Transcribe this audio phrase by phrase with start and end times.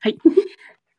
[0.00, 0.18] はい。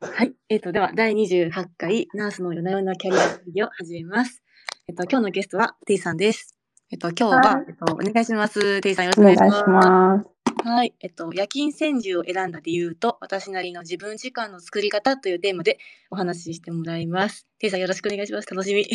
[0.02, 0.34] はい。
[0.50, 4.44] えっ、ー、と、では、第28回、ナースの夜な夜なキャリア会議を始めます。
[4.90, 6.58] えっ、ー、と、今日のゲストは、テイさんです。
[6.92, 8.82] えっ、ー、と、今日は、はい、えっと、お願いします。
[8.82, 10.68] テイさん、よろしくお願いします。
[10.68, 10.94] はい。
[11.00, 15.78] えっと、夜勤専従を選んだ理由と、私なりの自分時間の作り方というテーマで
[16.12, 17.48] お話ししてもらいます。
[17.60, 18.54] テイさん、よろしくお願いします。
[18.54, 18.86] 楽しみ。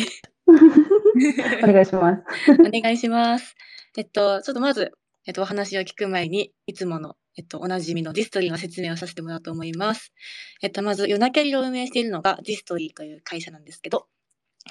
[1.63, 2.51] お願いします。
[2.61, 3.55] お願いします。
[3.97, 4.91] えっと、ちょっとまず、
[5.25, 10.13] えっと、お話を聞く前に、いつもの、えっと、おなじみのディストリーの説明をさせてもらおうと思います。
[10.61, 14.07] えっと、まず、夜なキャリを運営しているのがディストリーという会社なんですけど、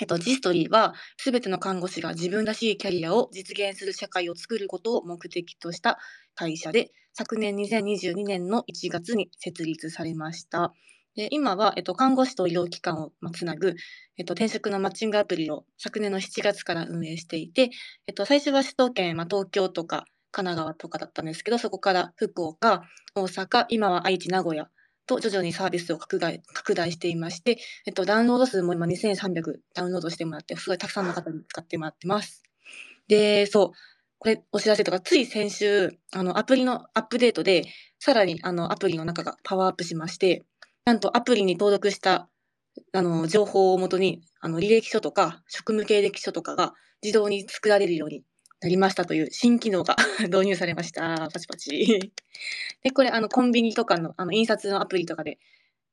[0.00, 5.98] えっと、ディストリーは、すべての看護師が自分らしいキャリアを実現する社会を作ることを目的とした
[6.34, 10.72] 会社で、昨年2022年の1月に設立されました。
[11.14, 13.76] で今は、えっと、看護師と医療機関をつなぐ、
[14.16, 17.70] えっと、転職のマッチングアプリを昨年の7月から運営していて、
[18.08, 22.82] えっと、最初は首都圏、まあ、東京とか神奈川とかだったんですけど、そこから福岡、
[23.14, 24.68] 大阪、今は愛知、名古屋
[25.06, 32.42] と徐々にサービスを拡大拡大していまして、えっと、ダウンロード数も今2300ダウンロードしてもらって、すごいたくさんの方に使ってもらってます。
[33.06, 33.70] で、そう、
[34.18, 37.66] これお知らせとか、つい先週、あの、アプリのアップデートで、
[38.00, 40.42] さらにあの、アプリの中がパワーアップしまして、
[40.84, 42.28] なんとアプリに登録した
[42.92, 48.24] あの情報をもとに、あの履歴書とか職務経歴書とかが自動に作られるように
[48.64, 49.94] なりましたという新機能が
[50.32, 51.28] 導入されました。
[51.30, 52.12] パチパチ。
[52.82, 55.38] で、これ、あの、コンビニとかの、あの、印刷のアプリとかで、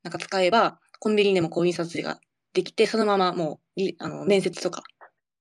[0.02, 2.18] なんか使えば、コンビニでもこう印刷が
[2.54, 4.84] できて、そのままもう、あの、面接とか、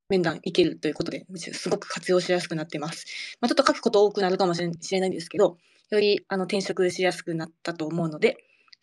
[0.09, 3.05] 面談いけるということで、すごく活用しやすくなってます。
[3.39, 5.57] まあ、ちょっと書くこと多くなるかもしれないんですけど、
[5.89, 8.35] より、あの、転職しやすくなったと思うので、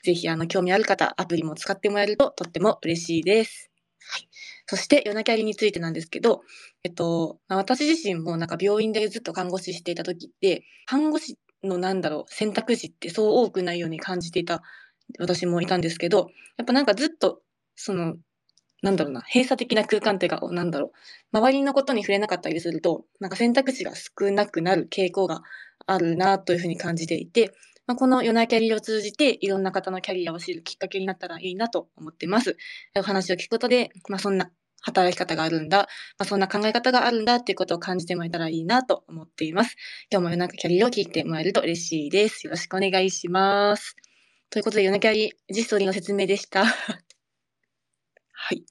[0.02, 3.67] ぜひ、あの、興味ある方、アプリも使ってもらえるととっても嬉しいです。
[4.10, 4.28] はい。
[4.66, 6.42] そして、夜なキャリについてなんですけど、
[6.82, 14.62] えっと、ま、私自身もなんか病院でずっと看護師していた時って、看護師のなんだろう、選択肢ってそう多くないように感じていた
[15.18, 17.42] 私もいたんですけど、やっぱなんかずっと、
[17.76, 18.16] その、
[18.82, 20.92] なんだろうな、閉鎖的な空間っていうか、なんだろ
[21.34, 25.42] う、周りのことに触れなかったりすると、なんか選択肢が少なくなる傾向が
[25.86, 27.52] あるなというふうに感じていて、
[27.88, 32.58] まあ、この夜なキャリアを通じていろんな方のキャリアを知るきっかけになったらいいなと思ってます。
[32.94, 34.50] お話を聞くことで、まあ、そんな
[34.82, 35.86] 働き方があるんだ、ま
[36.18, 39.74] あ、そんな考え方があるんだっていうことを感じてもらえたらいいなと思っています。
[40.10, 42.46] 今日も夜中キャリアを聞いてもらえると嬉しいです。
[42.46, 43.96] よろしくお願いします。
[44.50, 46.66] ということで、夜中キャリジストリーの説明でした。
[48.32, 48.64] はい。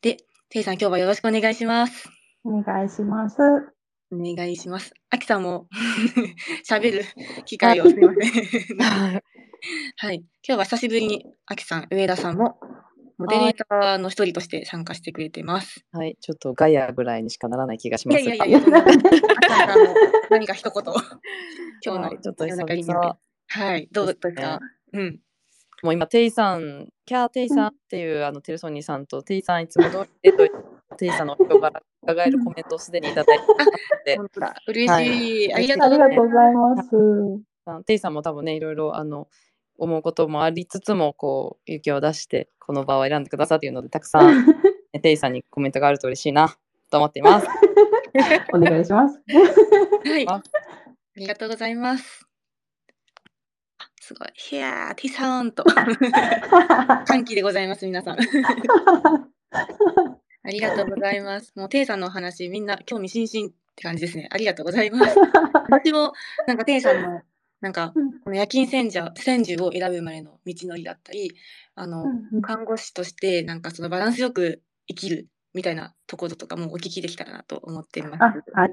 [0.00, 2.08] で、テイさん今日はよろしくお願いします。
[2.44, 3.73] お願いします。
[4.14, 4.94] お願いします。
[5.10, 5.68] あきさんも
[6.68, 7.04] 喋る
[7.44, 9.22] 機会をすみません。
[9.96, 10.16] はい。
[10.16, 12.58] 今日は久しぶりにあきさん、上田さんも
[13.18, 15.84] モデレーターの一人として参加してくれてます。
[15.92, 18.20] はい、ちょっとガヤぐらいにしかならない気がします。
[18.20, 18.60] いやいやいや、
[20.30, 20.94] 何か一言、
[21.84, 22.84] 今日のちょっと中に
[23.46, 24.60] はい、どうですか？
[24.92, 25.20] うん。
[25.82, 30.50] もう今、テイさん、キャーテイさんっていう、あのテルソニーさんと、テイさんいつも通りで
[30.94, 33.38] テイさんの人柄伺えるコメントをすでにいただい
[34.04, 34.18] て
[34.68, 37.84] 嬉しい、ありがとうございます。
[37.86, 39.28] テイさんも多分ね、いろいろあの
[39.78, 44.46] 思うこともありつつもこう勇気を出してこの場を選んでくださっているのでたくさん
[45.02, 46.56] テイさんにコメントがあると嬉しいな
[46.90, 47.48] と思っています。
[48.52, 49.20] お願いします。
[50.04, 50.28] はい。
[50.28, 50.42] あ
[51.16, 52.28] りがとうございます。
[54.00, 54.28] すごい。
[54.34, 55.64] ヒャー、ティサーンと。
[57.06, 58.18] 歓喜でございます、皆さん。
[60.44, 61.52] ありがとうございます。
[61.56, 64.28] もう、テイさんのお話、みんな興味津々って感じですね。
[64.30, 65.16] ありがとうございます。
[65.70, 66.12] 私も、
[66.46, 67.22] なんか、テイさんの
[67.64, 67.94] なんか、
[68.24, 71.32] この夜勤戦者戦時を選ぶまでの道のりだったり、
[71.74, 72.04] あの。
[72.42, 78.22] 看護師としてなんかそのバランスよく生きるみたいなところとかもお聞きできたらなと思っています。
[78.54, 78.68] あ、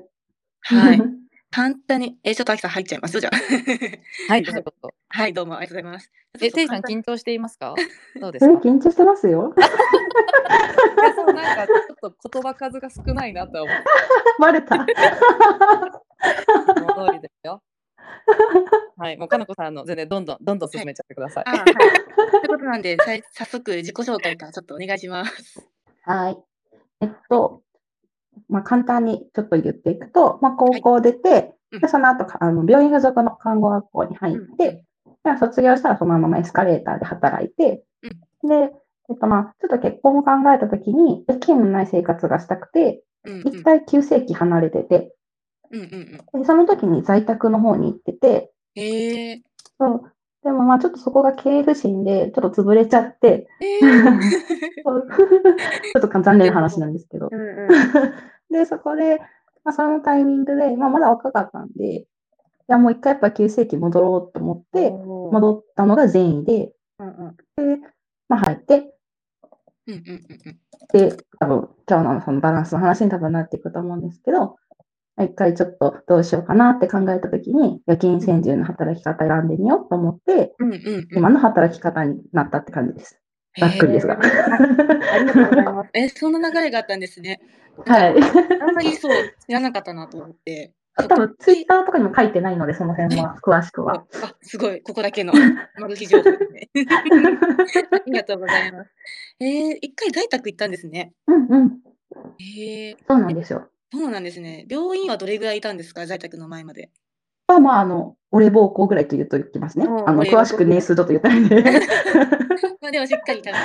[0.62, 1.02] はい。
[1.54, 1.74] はい。
[1.74, 3.20] 簡単に、え、ちょっとあきさん入っちゃいます？
[3.20, 4.32] じゃあ。
[4.32, 4.64] はい、どうぞ
[5.10, 6.12] はい、どうもありがとうございます。
[6.42, 7.76] え、ていさん緊張していますか？
[8.20, 8.54] どうですか？
[8.60, 9.54] 緊張してますよ。
[11.16, 13.84] そうなんかちょっと言葉数が少ないなと思って。
[14.40, 14.76] バレた。
[14.76, 14.82] そ
[16.82, 17.62] の通りですよ。
[18.98, 21.44] はい、もうかなこさんの全然どんどんどんどん進めちゃってください。
[21.50, 21.66] はい。
[21.66, 25.68] ということなんで、さい早速自己紹介からちょっとお願いします。
[26.04, 26.38] はい。
[27.02, 27.62] えっと、
[28.50, 34.84] まあ、簡単にちょっと言っていくと、まあ、高校出て、でその後あの病院付属の看護学校に入って、
[35.24, 37.84] で卒業したらそのままエスカレーターで働いて、
[38.44, 38.72] で、
[39.10, 43.04] えっとまあ、ちょっと結婚を考えたときに、勤務ない生活がしたくて、
[43.46, 45.14] 一回急性期離れてて、
[45.72, 49.42] うんうんうん、でその時に在宅の方に行ってて、えー、
[49.80, 54.22] そうでもまあちょっとそこが経営不振でちょっと潰れちゃって、えー、
[54.82, 57.30] ちょっと残念な話なんですけど。
[57.32, 57.68] うんうん、
[58.50, 59.20] で、そこで、
[59.64, 62.08] まあ、そのタイミングで、まあ、まだ若かったんで、い
[62.68, 67.78] やもう一回やっぱ急性期戻ろうと思って、戻ったのが善意で、うんうん。
[67.78, 67.88] で、
[68.28, 68.96] まあ入って、
[69.88, 70.60] うんうんうんうん。
[70.94, 74.58] で、多分今日のそのバランスの話に多分なっていくと思うんですけど、
[75.24, 81.08] 一回ちょっとどうしようかなって考えたときに、夜勤専従の働き方選んでみようと思って、うんうんうん。
[81.12, 83.22] 今の働き方になったって感じです。
[83.60, 84.20] ざっくりですが。
[84.20, 85.90] ありがとうございます。
[85.94, 87.42] え、そんな流れがあったんですね。
[87.86, 88.16] はい。
[88.62, 89.12] あんまりそう、
[89.46, 90.74] 知らなかったなと思って。
[90.96, 94.06] 多分ツイッターとかにも書いてないので、その辺は、詳しくは。
[94.24, 95.34] あ、すごい、ここだけの
[95.80, 96.70] マル秘情報ですね。
[96.86, 98.92] ありがとうございます。
[99.40, 101.14] えー、一回在宅行ったんですね。
[101.28, 101.80] うんうん。
[102.40, 103.70] えー、そうなんですよ。
[103.92, 104.66] そうなんですね。
[104.70, 106.06] 病院はどれぐらいいたんですか？
[106.06, 106.92] 在宅の前まで。
[107.48, 110.10] まあまあ、あの、俺暴行ぐらいと言うと言ってますねうん。
[110.10, 111.62] あの、詳しく年数と言ったんで。
[112.82, 113.60] まあでもしっかり多分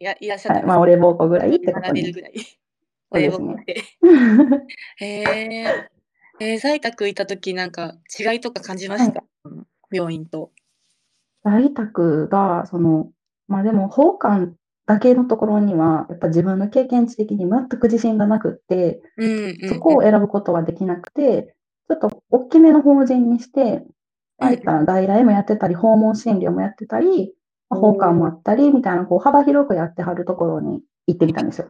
[0.00, 0.66] いやいらっしゃったはい。
[0.66, 2.02] まあ、俺暴行ぐらいってことに。
[2.02, 2.32] 学べるぐらい。
[3.12, 3.74] そうですね親孝行で。
[4.96, 5.88] へえ
[6.40, 10.52] えー、在宅行った時なんか違いとか感じました、うん病院と。
[11.44, 13.10] 在宅が、その、
[13.46, 14.54] まあでも、奉還
[14.88, 19.02] だけのところには、やっぱ自分の経験値的に全く自信がなくって、
[19.68, 21.54] そこを選ぶことはできなくて、
[21.88, 23.84] ちょっと大きめの法人にして、
[24.40, 27.34] ああいったら外来もやってたり、訪問診療もやってたり、
[27.68, 31.68] まあおー奉還もあったり、みたいな、こう、幅広くやってはるところに行ってみたんですよ。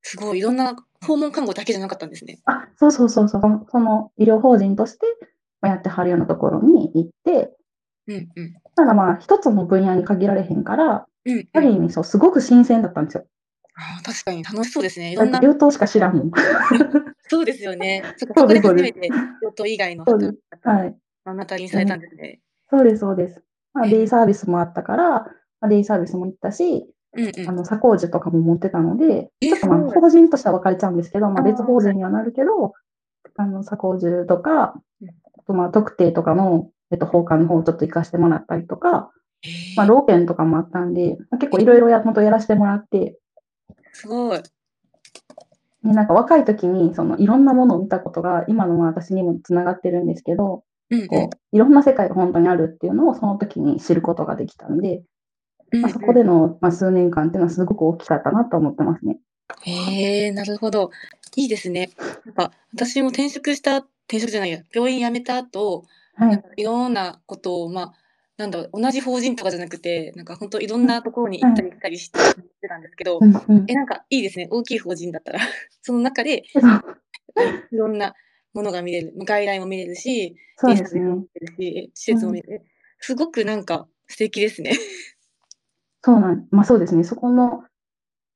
[0.00, 0.74] すごいいろんな
[1.06, 2.40] 訪問看護だけじゃなかったんですね。
[2.46, 5.06] あ、そうそうそうそう、その医療法人として
[5.60, 7.54] まあやってはるようなところに行って、
[8.06, 8.54] うんうん。
[8.74, 13.26] ただまあ、一つの分野に限られへんから、うんうんある意味、そう、すごく新鮮だったんですよ。
[13.76, 15.12] あー確かに楽しそうですね。
[15.12, 15.40] いだろんな。
[15.42, 16.30] 病棟しか知らんもん。
[17.28, 18.02] そうですよね。
[18.16, 20.88] そこで初めて病棟以外の働き方はい。
[21.26, 22.40] を目のにされたんですね。
[22.70, 23.42] そうです、そうです。
[23.72, 25.28] まあ、ええデイサービスもあったから、ま
[25.62, 26.86] あ、デイサービスも行ったし、
[27.16, 32.72] うんうんあの、左工樹とかも持ってたので、えちょっとまあ、法人としては分かれちゃうんですけど、まあ、別法人にはなるけど、
[33.36, 35.12] あの、左工樹とかうん、あ
[35.46, 39.10] とまあ、特定とかの、えっと、放課の方をちょっと行かしてもらったりとか、
[39.44, 43.18] えーまあ、老犬とかもあったんで、まあ結構いろいろや、本当やらせてもらって、
[43.92, 44.42] すごい。
[45.84, 55.02] でなんか若い時に、その、いろんなものを見たことが、今の私にもつながってるんですけど、うんうんこう、いろんな世界が本当にあるっていうのをその時に知ることができたんで、
[55.80, 59.18] まあ、そこでの、まあ、数年間っていうのはすごく大きかったなと思ってますね。
[59.62, 60.90] へえ、なるほど。
[61.36, 61.90] いいですね。
[62.24, 65.84] なんか私も転職した、転職じゃないや、病院辞めた後、
[66.16, 66.42] はい。
[66.56, 67.92] いろんなことを、まあ、
[68.36, 72.18] なんだ同じ法人とかじゃなくて、なんか本当いろんなところに行ったり来たりして
[72.68, 74.48] たんですけどう、んうんえ、なんかいいですね。
[74.50, 75.38] 大きい法人だったら、
[75.82, 76.42] その中で
[77.70, 78.14] いろんな
[78.52, 81.16] ものが見れる、外来も見れるし、そうですねも。
[81.16, 82.64] 見れるし、施設も見れる。
[82.98, 84.72] すごくなんか素敵ですね。
[86.02, 87.04] そうなん、まあそうですね。
[87.04, 87.64] そこの、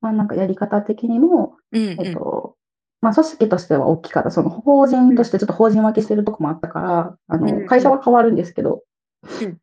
[0.00, 2.56] まあなんかやり方的にも、うんえっと、
[3.00, 4.30] まあ組織としては大きかった。
[4.30, 8.84] その法人としてちょっと法人分けしてるとこもあったから、あうんうんの、会社は変わるんですけど
[9.42, 9.58] うん、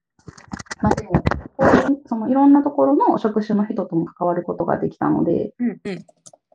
[0.81, 1.13] まあでも、
[2.07, 6.05] そのいろんなところの職種の人とも関わることができたので、うんうん。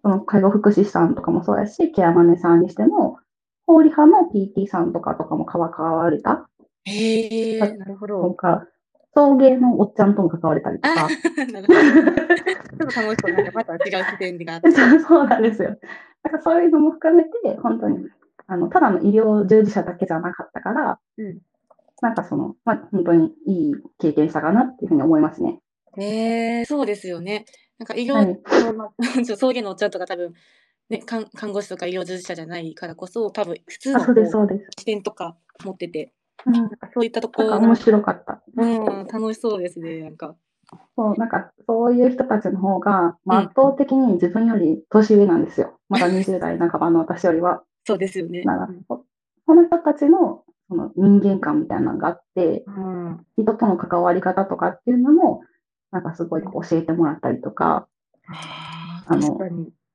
[0.02, 3.19] その介護福祉士さんとかもそうやし、ケアマネさんにしても、
[3.67, 6.49] 法理派の PT さんとかとかも関われた
[6.84, 8.34] へえ、なるほとど。
[8.34, 8.67] か、
[9.14, 11.08] 送迎のおっちゃんとも関われたりとあか、
[11.52, 11.81] なるほど。
[11.81, 13.32] ちょっと楽しそう。
[13.32, 14.70] なんかまた違う視点があって。
[14.70, 15.76] そ うそうなんですよ。
[16.23, 18.08] だからそういうのも含めて、本当に、
[18.46, 21.38] あの、ただの医療従事者だけじゃなかったから、うん
[22.00, 25.61] なんかその、まあ、本当にいい経験したかなっていうふうに思いますね。
[25.99, 27.45] へえ、そうですよね。
[27.78, 30.35] なんか医療、はいまあちょ送迎のおっちゃんとか多分、
[30.90, 34.62] ね、看看護師とか医療従事者じゃないからこそ、多分普通あ、のそうです、こそうです。
[34.62, 36.12] う視点とか持ってて、
[36.47, 38.42] うん、なんかそういったところ面白かった。
[38.57, 40.37] うん、楽しそうですね、なんか。
[40.97, 45.78] そう、なんかそういう人たちの方が、まあ、うん圧倒的に自分より年上なんですよ。
[45.88, 47.62] まだ20代半ばの私よりは。
[47.87, 48.42] そうですよね。
[48.45, 49.04] だからそ
[49.47, 53.27] その人たちのその人間観みたいなのがあって、うん。
[53.37, 55.43] 人との関わり方とかっていうのも、
[55.91, 57.89] なんかすごい教えてもらったりとか、
[59.07, 59.35] あの。
[59.35, 59.39] う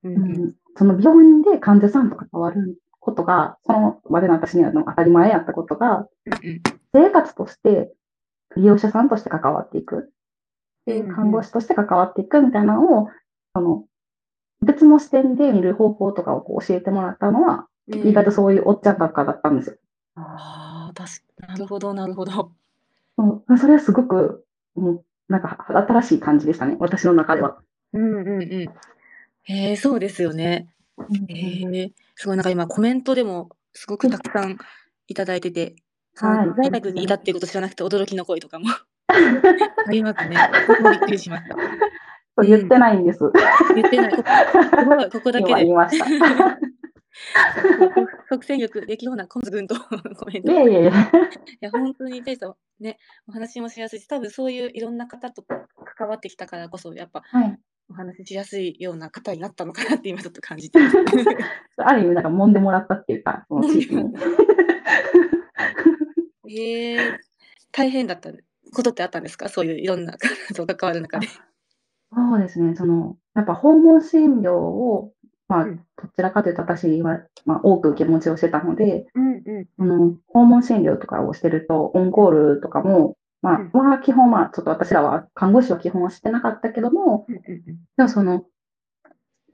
[0.04, 6.62] うんん、その病院で患者さんと関わることが、その場での私には当たり前やったことが、うん
[6.94, 7.92] 生活として、
[8.56, 10.14] 利用者さんとして関わっていく。
[10.86, 13.10] で看護師として関わっていくみたいなのを、
[13.54, 13.84] その、
[14.66, 19.76] 別の視点で見る方法とかをこう教えてもらったのは、うん意外とそういうおっちゃんばっかだったんですよ。
[20.16, 22.52] ああ、確かなるほど、なるほど。
[23.18, 24.46] うんそれはすごく、
[24.76, 27.58] うん、なんか新しい感じでしたね、私の中では。
[27.94, 28.52] うんうんうん。
[29.44, 30.68] へえ、そうですよね。
[31.30, 34.58] へえ、すごいなんか今コメントでもすごくたくさん
[35.08, 35.76] いただいてて、
[36.16, 38.68] はい在宅にいたっていうこと知らなくて驚きの声とかも
[39.08, 40.38] ありますね。
[40.92, 41.58] びっくりしました。
[42.44, 43.20] 言ってないんです。
[43.76, 44.12] 言ってない。
[44.12, 45.74] ここここだけで今言い。
[45.74, 46.06] ました。
[48.30, 50.52] 即戦力できるようなコムズ君とコメント。
[50.52, 50.92] いやいやいや。
[50.92, 50.94] い
[51.62, 55.44] や、本当にテイさん、ね、お話もしやすいし、多分そういういろんな方と
[55.98, 57.60] 関わってきたからこそ、やっぱはい。
[57.88, 60.80] お話ししやすいような方になったのかなって今ちょっと感じて。
[61.78, 64.14] ある意味、なんか揉んでもらったっていうか、その地域に。
[66.48, 67.18] えー、
[67.72, 68.32] 大変だった
[68.74, 71.28] ことってあったんですかそういういろんな方と関わる中で。
[71.28, 72.76] そうですね。
[72.76, 75.12] その、やっぱ訪問診療を、
[75.48, 79.68] まあ、うんどちらかというと私は、まあ、多く受け持ちをしてたので、うんうん。
[79.78, 83.72] その、訪問診療とかをしてると、オンコールとかも、まあ、うん。
[83.74, 87.64] まあ、基本、まあ、ちょっと私らは看護師は基本はしてなかったけども、うんうん
[87.98, 88.44] でもその、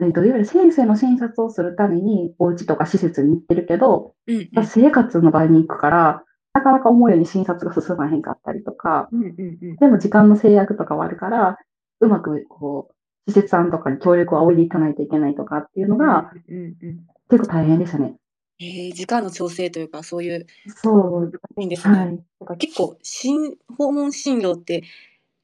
[0.01, 4.49] えっと、いわゆる先生の診察をするために、お家とか施設に行ってるけど、うんうん。
[4.51, 9.75] まあ生活の場に行くから、なかなか思うように診察が進まへんかったりとか、うんうんうん。
[9.75, 11.57] でも時間の制約とかはあるから、
[11.99, 12.95] うまくこう、
[13.27, 18.15] 施設さんとかに協力を仰いでいかないといけないとかっていうのがうんうんうん結構大変でしたね。
[18.59, 21.97] えー、時間の調整というかそういうそう、いいんですね。
[21.97, 22.45] はい。
[22.45, 24.83] か結構診訪問診療って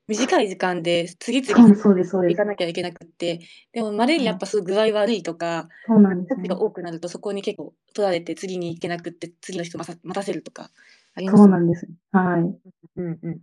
[0.08, 2.46] 短い時間で次々行か。
[2.46, 3.40] なきゃいけなくって
[3.72, 6.62] でもまれにやっぱすぐ具合悪いとかそうなんですね人が。
[6.62, 10.70] 多くなるとそこに結構取られて次に行けなくって次の人待たせるとか
[11.16, 11.88] ありますそうなんです。
[12.12, 12.42] はい。
[12.98, 13.40] うんうん。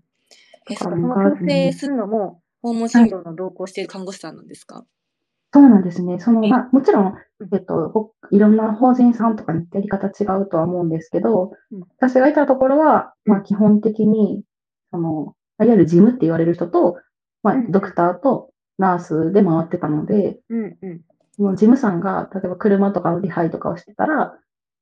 [0.70, 4.84] え、その調整するのも訪問診療の同行している看護師さんなんですか？
[5.52, 6.18] そうなんですね。
[6.18, 14.42] その、えまあ、もちろんうん、えっと、ほいろんな法人さんとかにやり方違うとは思うんですけどうん、私がいたところは、まあ、うん基本的に、
[14.90, 16.96] その、いわゆる事務って言われる人と、
[17.42, 21.54] まあうん、ドクターとナースで回ってたので、うんうん。
[21.54, 24.34] 事務さんが、例えば車とかの手配とかをしてたら、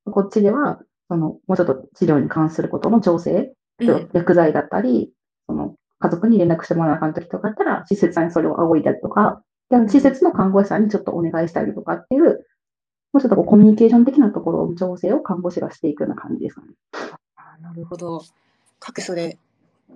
[0.07, 5.13] こっちでは、その、もうちょっと治療に関することの調整、うん薬剤だったり、
[5.47, 12.45] その、家族に連絡してもらわなあかん時とかだったら、施設さんにそれを仰いだりとか、で施設の看護師さんにちょっとお願いしたりとかっていう、
[13.13, 16.69] もうちょっとこうコミュニケーション的なところの調整を看護師がしていくような感じですかね。
[17.37, 18.23] あなるほど。
[18.81, 19.39] 各所で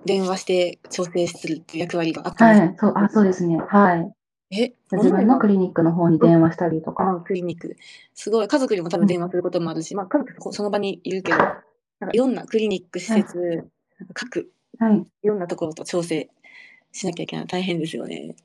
[0.05, 3.57] 電話して調整するっていう役割があったんですはい、そう、あ、そうですね。
[3.57, 4.13] はい。
[4.49, 7.17] え、自分のクリニックの方に電話したりとか。
[7.17, 7.75] あクリニック。
[8.13, 8.47] すごい。
[8.47, 11.57] 家族にも多分電話することもあるし、まあ家族その場にいるけど、なんか
[12.13, 13.37] いろんなクリニック、施設、
[13.99, 15.05] なんか各はい。
[15.23, 16.29] いろんなところと調整
[16.91, 17.47] しなきゃいけない。
[17.47, 18.35] 大変ですよね。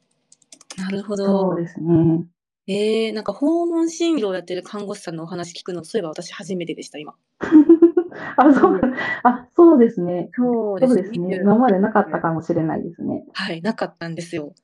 [0.76, 1.60] なるほそどう。
[1.60, 2.24] ですね。
[2.66, 7.14] えー、なんか訪問診療やってる看護師さんのお話聞くの、そういえば私初めてでした、今。
[8.36, 8.80] あ、そう、
[9.24, 10.30] あ、そうですね。
[10.34, 11.40] そうそうですね。
[11.42, 13.24] 今までなかったかもしれないですね。
[13.32, 14.54] はい、なかったんですよ。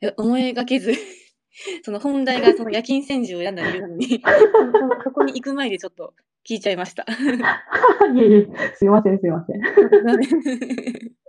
[0.00, 0.92] え思いがけず、
[1.84, 6.14] その本題がその夜勤専従を選んだ理由なのに、 そそそこに行く前でちょっと
[6.48, 7.04] 聞いちゃいました。
[7.04, 7.06] い
[8.18, 9.60] えいえ、すいません、すいません。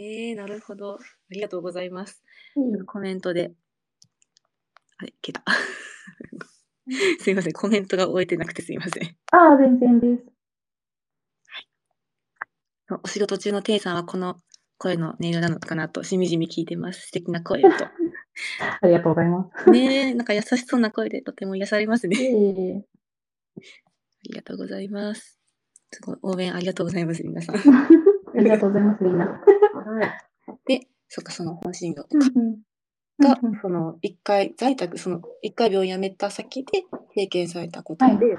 [0.00, 0.94] えー、なるほど。
[0.94, 0.98] あ
[1.30, 2.22] りがとうございます。
[2.86, 3.52] コメントで。
[4.98, 5.42] あれ、消えた。
[7.22, 9.16] すいません、コメントが終えてなくてすいません。
[9.32, 10.24] ああ、全然です。
[13.02, 14.40] お仕事中のテイさんはこの
[14.78, 17.08] 声の音色なのかなとしみじみ聞いてます。
[17.08, 17.68] 素敵な声と。
[18.80, 19.70] ありがとうございます。
[19.70, 22.84] ねえ、なんか優しそうな声でとても癒されますいね。
[23.56, 23.60] あ
[24.24, 25.38] りがとうございます。
[25.90, 27.56] すごい応援ありがとうございます、皆さん。
[27.56, 27.60] あ
[28.38, 29.26] りがとうございます、みんな。
[29.26, 29.40] は
[30.04, 30.58] い。
[30.66, 32.18] で、そっか、その本診療とか
[33.20, 38.36] が、その一回在宅、その一回病院辞めた先で経験されたことで、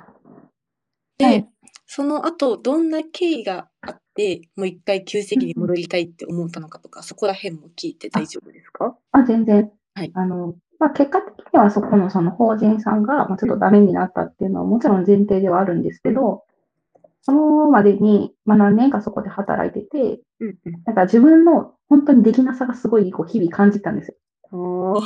[1.17, 1.49] で、はい
[1.91, 8.95] その後、どんな経緯があって、もう一回急席に戻りたいって思ったのかとか、そこら辺も聞いて大丈夫ですか？
[9.11, 9.71] あ、全然。
[9.99, 10.11] はい。
[10.15, 16.43] あの、まあ、結果的にはそこのその法人さんが、まあ、ちょっとダメになったっていうのはもちろん前提ではあるんですけど、
[17.21, 20.21] そのまでに、まあ、何年かそこで働いてて。
[20.85, 24.17] なんか自分の本当にできなさがすごいこう日々感じたんです
[24.53, 25.01] よ。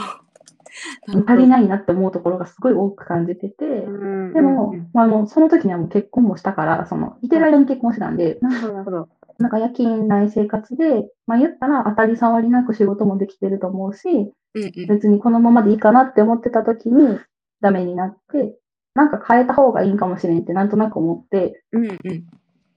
[1.27, 3.89] 足りないなって思うところがすごい多く感じてて、う
[4.29, 9.09] んでもまあ、あのその時にはもう結婚もしたから、その、いてる間に結婚してたんで、なるほど、
[9.39, 14.09] なんか夜勤ない生活で、まあ言ったら当たり障りなく仕事もできてると思うし、
[14.55, 14.87] うんうん。
[14.87, 17.19] 別にこのままでいいかなって思ってた時に
[17.61, 18.55] ダメになって、
[18.95, 21.97] なんか変えた方がいいんかもしれんってなんとなく思って、うんうん。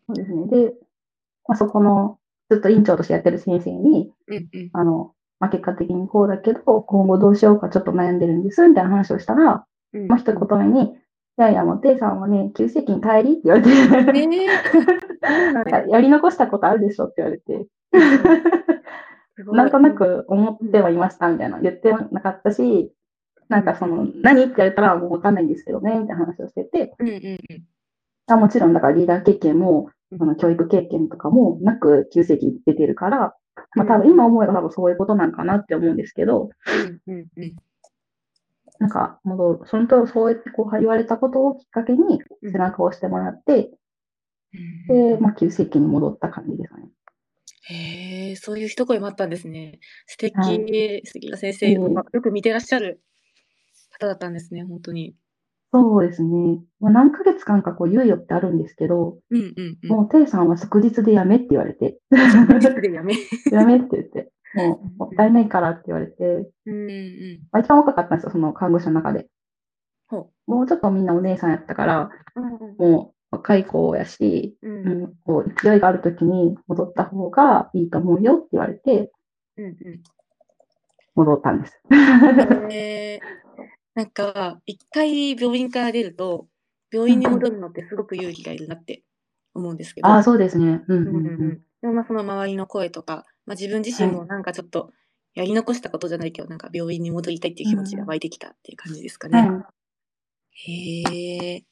[0.07, 0.47] そうですね。
[0.47, 0.75] で、
[1.47, 2.19] まあ、そこの
[2.51, 4.71] ずっと院長としてやってる先生に、うんうん。
[4.73, 10.95] あの、まあ、結果的にこうだけど、今後どうしようかちょっと悩んでるんです、みたいな話をしたら、うんまあ、一言目に、
[11.39, 13.73] いやいや、もう、テイさんはね、急性期に帰りって言われて、え。
[15.21, 17.67] ー なんかやり残したことあるでしょって言われて、
[19.53, 22.91] なんとなく思ってはいましたみたいな、言ってなかったし、
[23.49, 27.39] なんかその、何って言われたらもうわかんないんですけどね、みたいな話をしてて、うんうんうん。
[28.29, 33.37] あもちろんだからリーダー経験も、その教育経験とかもなく急性期出てるから、
[33.75, 36.51] まあ多分今思えば多分そういうことなんかなって思うんですけど、
[37.07, 37.57] うんうんうん。
[38.79, 39.61] なんか戻る。
[39.67, 43.71] そのと、そうやってこう言われたことをきっかけに背中を押してもらって、
[44.89, 46.89] で、まあ、急性期に戻った感じですかね。
[47.69, 49.81] へえ、そういう一声もあったんですね。
[50.07, 53.03] 素敵、はい素敵な先生、うんまあよく見てらっしゃる
[53.99, 55.17] 方だったんですね、本当に。
[55.73, 56.61] そうですね。
[56.81, 59.91] まあ、何ヶ月間かこう猶予ってあるんですけど、うんうんうん。
[59.91, 63.15] もう、テイさんは即日でやめって言われて、でやめ。
[63.51, 66.25] やめって言って、もう、もったいないからって言われて、
[66.67, 67.49] うんうん。
[67.53, 69.29] まあ、一番若かったんですよ、その看護師の中で。
[70.09, 72.41] ほもうちょっとみんなお姉さんやったから、う。
[72.41, 79.11] うんうんもう若い子やし、ううんん、こう勢いがある時に戻った方がいいと思うよって言われて、
[79.57, 79.77] うん
[81.17, 81.83] 戻ったんです。
[82.71, 83.21] え
[83.95, 86.47] なんか、一回病院から出ると、
[86.93, 89.03] 病院に戻るのってすごく勇気がいるなって
[89.55, 90.09] 思うんですけど。
[90.09, 90.83] ああ、そうですね。
[90.87, 91.49] うんううんうんんうん。
[91.53, 91.63] ん。
[91.81, 94.93] でもまあその周りの声とか、まあ、自分自身もなんかちょっと
[95.35, 99.41] やり残したことじゃないけど、なんか病院に戻りたいっていう気持ちが湧いてきたっていう感じですかね。
[99.41, 101.03] はい。
[101.03, 101.65] へえ。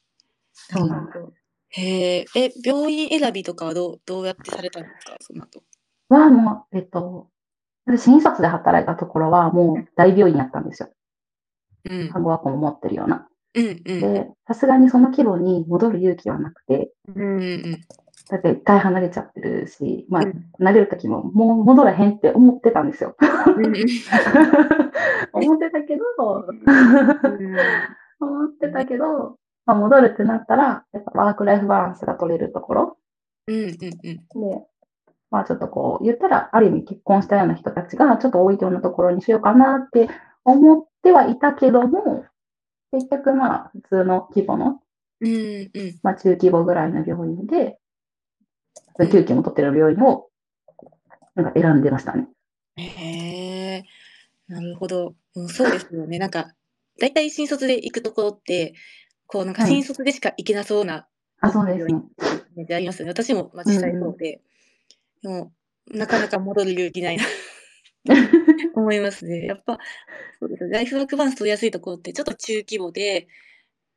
[0.52, 1.32] そうなんるほど。
[1.70, 2.24] へえ。
[2.36, 5.62] え、病院選びとかはどうどうやってされたんですか、その後？
[6.08, 7.28] は、もう、えっと、
[7.86, 10.90] 私新卒で働いたところはもう大病院やったんですよ。
[11.90, 12.08] うん。
[12.10, 13.28] 看護学校も持ってるような。
[13.54, 14.00] うんうん。
[14.00, 17.80] で、さすがにその規模に戻る勇気はなくて、うんうん
[18.30, 20.50] だって一回離れちゃってるし、まあう、ん。
[20.58, 23.16] 離れる時ももう戻らへんって思ってたんですよ。
[25.32, 26.02] 思ってたけど、
[26.46, 27.56] うん
[28.20, 32.98] 思ってたけど、まあ、戻るってなったら、やっぱワークライフバランスが取れるところ
[33.46, 33.72] うんうんうん。
[33.72, 34.22] で、
[35.30, 40.08] まあちょっとこう、言ったら、ある意味結婚したような人たちがちょっと多いようなところにしようかなって
[40.44, 42.24] 思ってはいたけども、
[42.92, 44.80] 結局まあ普通の規模の、
[45.20, 45.70] うんうん。
[46.02, 47.78] まあ中規模ぐらいの病院で、
[49.10, 50.28] 救急も取ってる病院を、
[51.34, 52.28] なんか選んでましたね。
[52.76, 53.84] へえ。
[54.48, 55.14] なるほど。
[55.34, 56.18] うんそうですよね。
[56.18, 56.54] なんか、
[57.00, 58.74] 大体新卒で行くところって、
[59.26, 61.08] こうなんかはい新卒でしか行けなそうな
[61.40, 62.66] あ、そうですね。
[62.74, 63.10] ありますよね。
[63.10, 64.40] 私もまあ実際そうで、
[65.22, 65.52] でも、
[65.90, 67.24] なかなか戻る勇気ないな
[68.74, 69.44] 思いますね。
[69.46, 69.78] やっぱ、
[70.38, 70.70] そうですね。
[70.70, 73.28] ライフワークバランス取りやすいところって、ちょっと中規模で、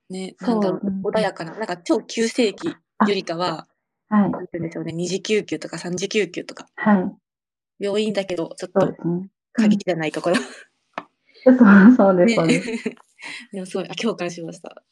[0.09, 2.75] ね、なんだろそううんう、穏やかな、なんか超急性期よ
[3.07, 3.67] りかは、
[4.09, 4.31] はい。
[4.31, 7.15] なんて言うんでしょうね、二次救急とか三次救急とか、はい。
[7.79, 8.95] 病院だけど、ちょっと。
[9.53, 10.35] 過激じゃないところ。
[11.43, 11.57] そう
[11.95, 12.71] そうです、そうです。
[12.71, 12.95] ね、
[13.53, 14.83] でもすごい、あ共感しました。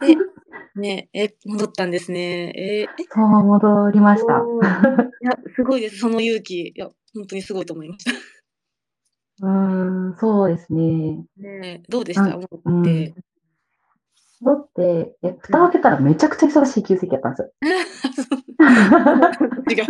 [0.00, 0.16] で、
[0.76, 2.52] ね、え、戻ったんですね。
[2.56, 3.04] えーえ？
[3.10, 4.38] そう、戻りました。
[4.38, 6.68] いや、すごいです、その勇気。
[6.68, 8.12] いや、本当にすごいと思いました。
[9.42, 11.24] うーん、そうですね。
[11.36, 12.36] ねどうでした？
[12.36, 13.14] うんって。
[14.44, 17.50] だって、え、蓋を開けたらめちゃくちゃ忙しい急性期やったんですよ。
[19.70, 19.86] 違う。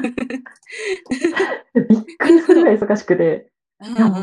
[1.89, 3.51] びっくりするぐらい忙しくて、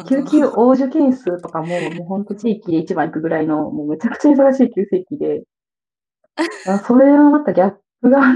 [0.08, 5.44] 救うん急応受件数とかも、もう本当地域で一番行くぐらいの、もうめちゃくちゃ忙しい急性期で、
[6.68, 8.36] あ それはまたギャップがうん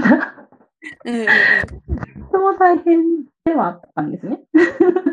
[2.30, 4.40] ても大変ではあったんですね。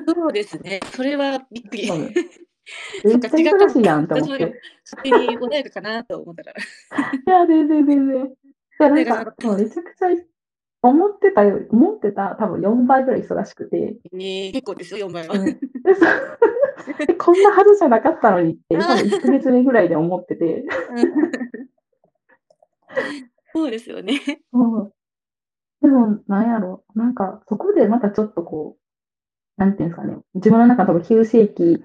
[0.08, 0.82] そうですね。
[0.92, 1.90] それはびっくり。
[3.04, 4.62] そっちゃ忙しいやんって思って。
[5.04, 6.54] 手に穏やかかなと思ったら。
[6.56, 8.26] いや、全然全然。
[8.26, 8.30] い
[8.80, 10.08] や、なんか、もうめちゃくちゃ、
[10.82, 15.36] 思ってたより、思ってた多分4倍ぐらい忙しくて、えー結構ですよ、4倍は。
[17.18, 20.66] こんなはずじゃなかったのにって、多分1ヶ月目ぐらいで思ってて、
[23.56, 24.20] そうですよね。
[24.52, 24.92] うん
[25.82, 28.82] でも、なんやろ、なんか、そこでまたちょっとこう、
[29.62, 31.84] なんていうんですかね、自分の中の急性期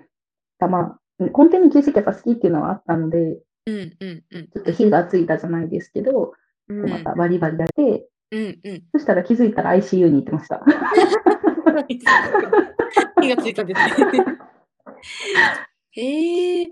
[0.59, 4.49] が、まあ、根底に急性期やっぱ好きっていうのはあったので、うんうんうん。
[4.49, 6.33] ちょっと火がついたじゃないですけど、
[6.69, 8.83] うんまたバリバリやって、うんうん。
[8.93, 10.63] そしたら気づいたら ICU に行ってました。
[13.21, 13.89] 火がついたんですね。
[15.93, 16.71] へえ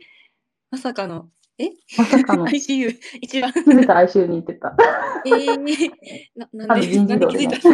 [0.71, 1.31] まさかの。
[1.59, 1.71] え？
[1.97, 3.51] まさかの、 気 ?ICU、一番。
[3.51, 4.77] づいたら ICU に行ってた。
[5.25, 5.91] えー、
[6.37, 7.69] ななんで、なんで気づいた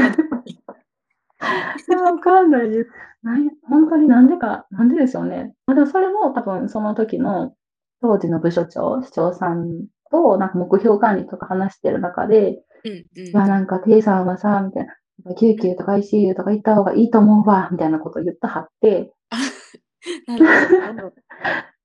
[2.02, 2.90] わかんないです。
[3.22, 5.54] なん本当になんでか、なんででしょうね。
[5.66, 7.54] まあ、でもそれも多分その時の
[8.00, 14.86] 当時の部署長、市長さんとなんか目標管理とか話してる中で、うんうんいや、なんか、テイさんはさ、みたい
[15.24, 19.12] な、救急とか ICU とか行った方がいいと思うわ、みたいなことを言ったはって。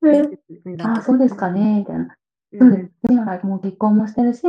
[0.84, 2.16] あ、そうですかね、みたいな。
[2.54, 2.92] うそうんです。
[3.04, 4.42] で、なんかもう結婚もしてるし、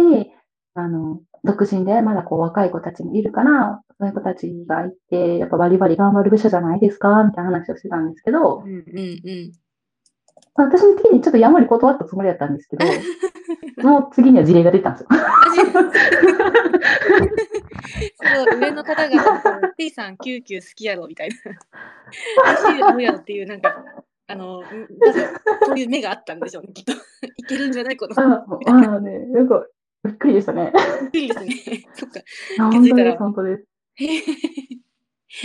[0.75, 9.53] あの、独身でまだこう若い子たちもいるから、そういう子たちがいて、やっぱバリバリ頑張る部署じゃないですかみたいな話をしてたんですけど、うんうんうん。
[10.55, 12.87] 私の時にちょっとやんわり断ったつもりだったんですけど、
[13.81, 15.09] その次には事例が出たんですよ。
[18.21, 21.35] そう、上の方が、T さん、救急好きやろみたいな。
[22.77, 23.85] ICU 合うやろっていう、なんか、
[24.27, 24.63] あの、
[25.65, 26.93] そういう目があったんでしょうね、きっと。
[27.37, 28.15] いけるんじゃないこの。
[28.21, 29.71] あああね、よく、
[30.05, 30.73] びっくりでしたね。
[31.13, 31.89] びっくりですね。
[31.95, 32.21] そっか。
[32.59, 33.65] 本当です、本当です。
[33.99, 34.05] え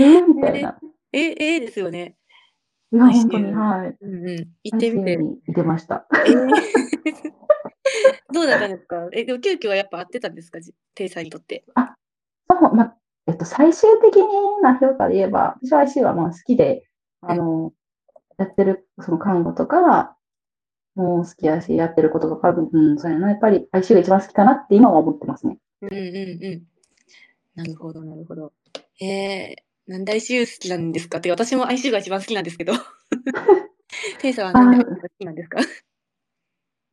[0.04, 0.80] えー、みたいな。
[1.12, 2.18] え、ええですよね。
[2.92, 3.98] いや、本当に、はい。
[4.00, 4.48] うんうん。
[4.64, 5.18] 行ってみて。
[5.18, 6.06] に行ってました。
[6.28, 6.50] えー
[8.34, 9.10] どうだったんですか？
[9.12, 10.60] え、でも急遽はやっぱ合ってたんですか？
[10.62, 11.64] じテイさんにとって。
[12.50, 14.16] そう、まあ、えっと、最終的
[14.62, 16.88] な評価で言えば、私は ICU はまあ好きで、
[17.22, 17.74] あの、
[18.38, 20.18] やってる、その看護とか、
[20.96, 25.58] もう好きやし、やってることとか、うん、そうやな、やっぱり ICU が一番好きかなって今は思ってますね。
[25.82, 26.02] うんうんう
[26.56, 26.64] ん。
[27.56, 28.54] なるほど、なるほど。
[29.02, 32.74] えー、なんで ICU 好きなんですかって私も ICU が一番好きなんですけど。
[34.20, 35.60] テイさんはなんで ICU が好きなんですか？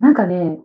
[0.01, 0.59] なんかね、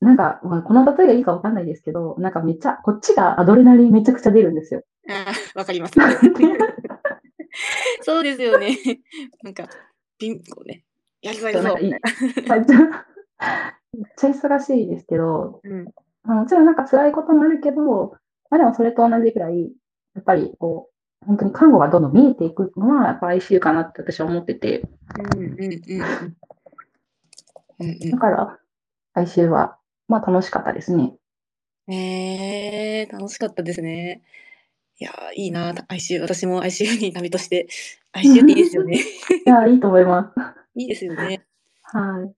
[0.00, 4.82] なんか、まあ、この例えがいいかわかんないですけど、なんかめっちゃ、こっちがアドレナリンめちゃくちゃ出るんですよ。
[5.08, 5.94] ああ、わかります。
[8.02, 8.76] そうですよね。
[9.42, 9.68] なんか、
[10.18, 10.84] ピン、こうね、
[11.22, 12.46] やりそうやりそう。
[12.46, 12.80] なんかい
[13.96, 15.84] めっちゃ忙しいですけど、うん。
[16.24, 18.16] もちろんなんか辛いこともあるけど、
[18.50, 19.72] まあでもそれと同じくらい、
[20.14, 20.90] やっぱりこ
[21.22, 24.82] う、本当に看護がどんどん見えていくのは、やっぱ ICU かなって私は思ってて、
[25.34, 25.56] うんうんう
[27.86, 28.58] んだから、
[29.14, 31.14] ICU は、まあ楽しかったですね。
[31.88, 31.94] うん。
[31.94, 34.22] えー、楽しかったですね。
[35.00, 36.20] いやー、いいな、ICU。
[36.20, 37.66] 私も ICU に波として、
[38.12, 38.98] ICU っていいですよね。
[38.98, 40.40] いや、いいと思います。
[40.78, 41.46] いいですよね。
[41.80, 42.02] はい。
[42.02, 42.32] なん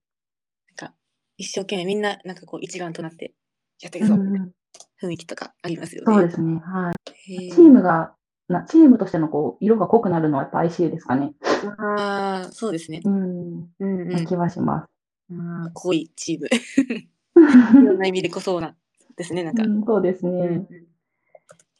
[0.77, 0.93] か、
[1.37, 3.33] 一生懸命みんな、なんかこう、一丸となって
[3.81, 4.53] やっていくぞ、うん、
[5.01, 6.13] 雰囲気とかありますよね。
[6.13, 6.61] そうですね。
[6.63, 6.93] は
[7.27, 7.51] い。
[7.51, 8.15] チームが、
[8.47, 11.33] なチームとしてのこう色が濃くなるのはやっぱ ICU ですかね。
[11.79, 13.01] ああ、そうですね。
[13.03, 13.73] うん。
[13.77, 14.09] うんうん。
[14.09, 14.89] な気はします。
[15.31, 16.47] あー濃いチーム。
[17.81, 18.73] いろんな意味で濃そうな。
[19.17, 19.63] ですね、なんか。
[19.63, 20.31] うん、そうですね。
[20.31, 20.92] うん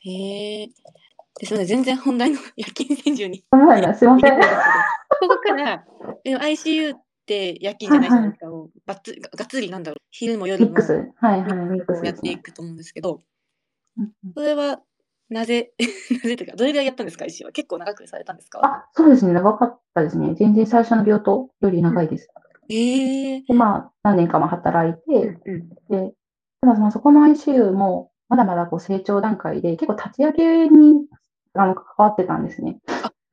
[0.06, 0.68] へえ。
[1.40, 3.38] ですので、全然本題の 夜勤専従に。
[3.40, 4.10] すいません。
[4.10, 5.86] ここから、
[6.24, 8.48] でも ICU って夜勤じゃないじゃないですか。
[8.50, 10.04] もうばっつががっつりなんだろう。
[10.12, 10.74] 昼も夜も。
[10.74, 12.16] はいはい、やっ。
[12.20, 13.22] ていくと思うんですけど、
[14.36, 14.82] それは
[15.30, 15.74] なぜ、
[16.12, 17.52] なぜというか、どれぐらいやったんですか、ICU は。
[17.52, 18.60] 結構長くされたんですか？
[18.64, 19.34] あ、そうですね。
[19.34, 20.34] 長かったですね。
[20.36, 22.30] 全然最初の病棟より長いです。
[22.70, 25.70] ええで、まあ、何年かも働いて、うんうん。
[25.90, 26.14] で、
[26.62, 31.06] ただまあそこの ICU も、まだまだこう成長段階で、結構立ち上げに
[31.54, 32.80] あの関わってたんですね。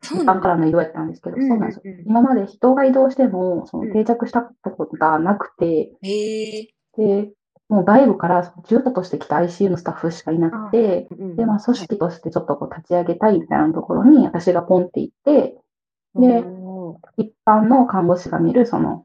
[0.03, 0.25] 一。
[0.25, 1.83] 般からの移動やったんですけど、そうなんですよ。
[1.85, 6.69] うんうんうん今まで人が移動しても、そうんの定着したことがなくて、へえ。
[6.97, 7.31] で、
[7.69, 15.57] もう外部からその中途として来た ICU のスタッフしかいなくて、うんで、まあ組織としてちょっとこう立ち上げたいみたいなところに私がポンって行って、
[16.17, 16.45] で
[17.17, 19.05] 一般の看護師が見るその、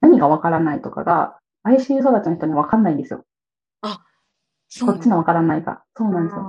[0.00, 3.24] 何がわからないとかが、ICU 育ちの人にはわかんないんですよ。
[3.82, 4.07] そうなんだ
[4.80, 5.82] こっちのわからないが。
[5.96, 6.46] そうなんですよ。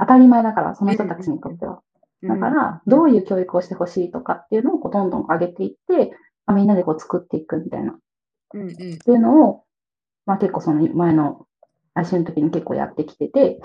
[0.00, 1.82] 当たり前だから、その人たちにとっては。
[2.22, 6.10] だか、うんら、どういう教育をしてほしいとかっていうのをこうどんどん上げていって、
[6.46, 7.92] まあみんなでこう作っていくみたいな。
[7.92, 7.96] っ
[8.54, 8.74] うんうん。
[8.76, 9.64] ていうのを、
[10.26, 11.46] まあ結構その前の
[11.94, 13.60] ICU の時に結構やってきてて。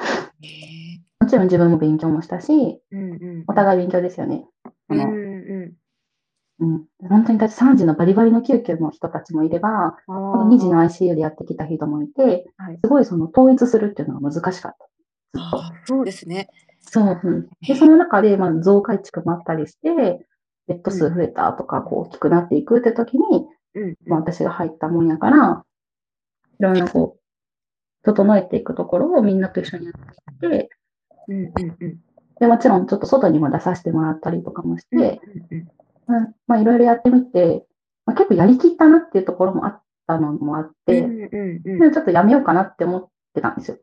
[1.19, 3.43] もちろん自分も勉強もしたし、うんうん。
[3.47, 4.45] お互い勉強ですよね。
[4.89, 5.24] あのうん
[6.59, 6.73] うん。
[6.75, 10.13] うん、本当にだって3時のバリバリの救急の人たちもいれば、あこ
[10.45, 14.87] の2時の ICU でやってきた人もいて、はいすごいその統一するっていうのが難しかった。
[15.85, 16.49] そうですね。
[16.81, 17.49] そう、うん。
[17.67, 20.25] で、その中で、まあ、増改築もあったりして、
[20.67, 23.95] ベッド数増えたとか、こう、大きくなっていくって時に、うん。
[24.05, 25.63] まあ、私が入ったもんやから、
[26.59, 27.19] いろんなこう、
[28.03, 30.69] 整えていくところをみんなと一緒にやっていって、
[31.27, 31.99] うんうんうん。
[32.39, 35.17] で、もちろんちょっと外にも出させてもらったりとかもして、うんうん
[35.51, 35.67] うん、
[36.47, 37.65] まあ、いろいろやってみて、
[38.05, 43.77] まあ、結構やりきったなっていうところもあったのもあって、うんうんうんでちょっとやめようかなって思ってたんですよ。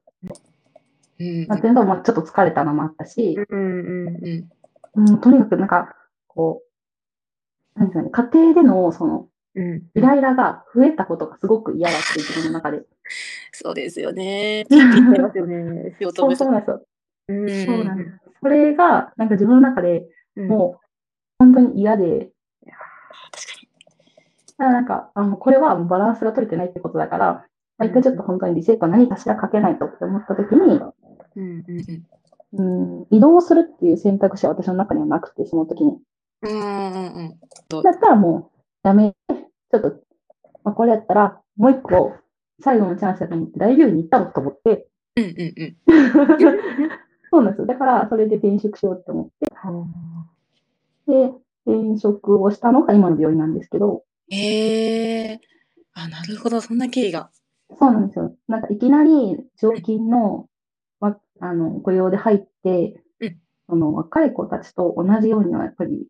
[1.21, 4.49] うんうのも、ちょっと疲れたのもあったし、うんうん
[4.95, 5.95] うんうん、とにかくなんか、
[6.27, 6.63] こ
[7.77, 12.83] う、なんですかね、家庭での、その、うんイライラが増えたことがすごく嫌だって自分の中で。
[13.53, 14.65] そうですよね。
[14.71, 16.87] そうもそうなんですよ。
[17.29, 18.11] うんそうなんです。
[18.41, 20.82] それが、なんか自分の中でうんもう、
[21.43, 22.31] 本当に嫌で、
[22.63, 22.73] だ
[24.59, 27.27] からなんか、あの、これはバランスが取れてないってことだから、
[27.79, 30.81] まあ一回ちょっと本当にリセット何かしらかけないとって思った時に、に。
[31.37, 32.03] うんうん
[32.55, 33.03] うん。
[33.03, 35.99] うん、移動するっていう選択肢は私の中にはなくて、その時に。
[36.43, 37.37] うんうん
[37.73, 37.83] うん。
[37.83, 38.53] だったらも
[38.85, 39.17] う、やめて、
[39.71, 39.89] ちょっと、
[40.63, 42.15] まあ、これやったら、もう一個、
[42.61, 45.77] 最後のチャンスだと思って、大病院に行ったのと思って、うんうんうん。
[47.31, 47.67] そうなんですよ。
[47.67, 49.51] だから、それで転職しようって思って、
[51.07, 51.33] で、
[51.67, 55.41] 転職をしたのが今の病院なんですけど、へえ。
[55.95, 56.61] あ、なるほど。
[56.61, 57.31] そんな経緯が。
[57.79, 58.35] そうなんですよ。
[58.49, 60.49] なんかいきなり常勤の、
[61.01, 63.39] わあの雇用で入って、うん
[63.69, 66.07] その若い子たちと同じようにはやっぱり、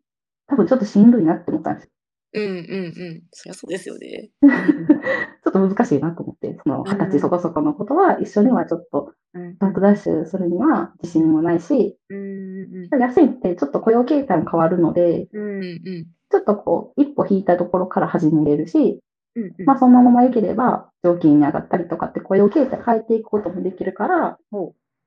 [0.47, 1.91] 多分ちょっとしんどいなって思ったんですよ。
[2.33, 2.57] うんうんう
[2.89, 3.23] ん。
[3.31, 4.31] そりゃそうですよね。
[4.41, 18.99] ちょっと難しいなと思って、その二十歳そこそこのことは一緒にはちょっとうんバックダッシュするには自信もないし、うんうん安いってちょっと雇用形態も変わるので、うんうんちょっとこう、一歩引いたところから始めれるし、
[19.35, 24.63] うんうんまあそのまま良ければ、上金に上がったりとかって雇用形態変えていくこともできるから、うん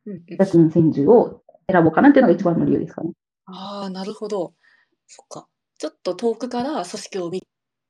[0.07, 3.11] うん夜勤専従を選ぼうかなっていうのが一番の理由ですかね。
[3.47, 4.55] ああ、なるほど。
[5.09, 5.49] そっか。
[5.79, 7.43] ちょっと遠くから組織を見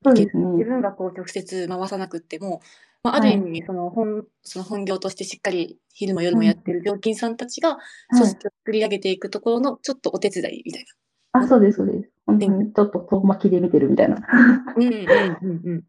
[0.04, 0.64] そうです自ね。
[0.64, 2.60] 分がこう直接回さなくっても、
[3.02, 7.78] まあ、ある意味その本、その本業としてしっかり昼も夜もやってる料金さんたちがはい。
[8.18, 10.84] 組織を作り上げていくところのちょっとお手伝いみたい
[11.32, 12.10] あ、そうです、そうです。
[12.26, 14.16] 本当にちょっと遠巻きで見てるみたいな。
[14.16, 14.74] な。
[14.76, 15.84] うんうんうんうん。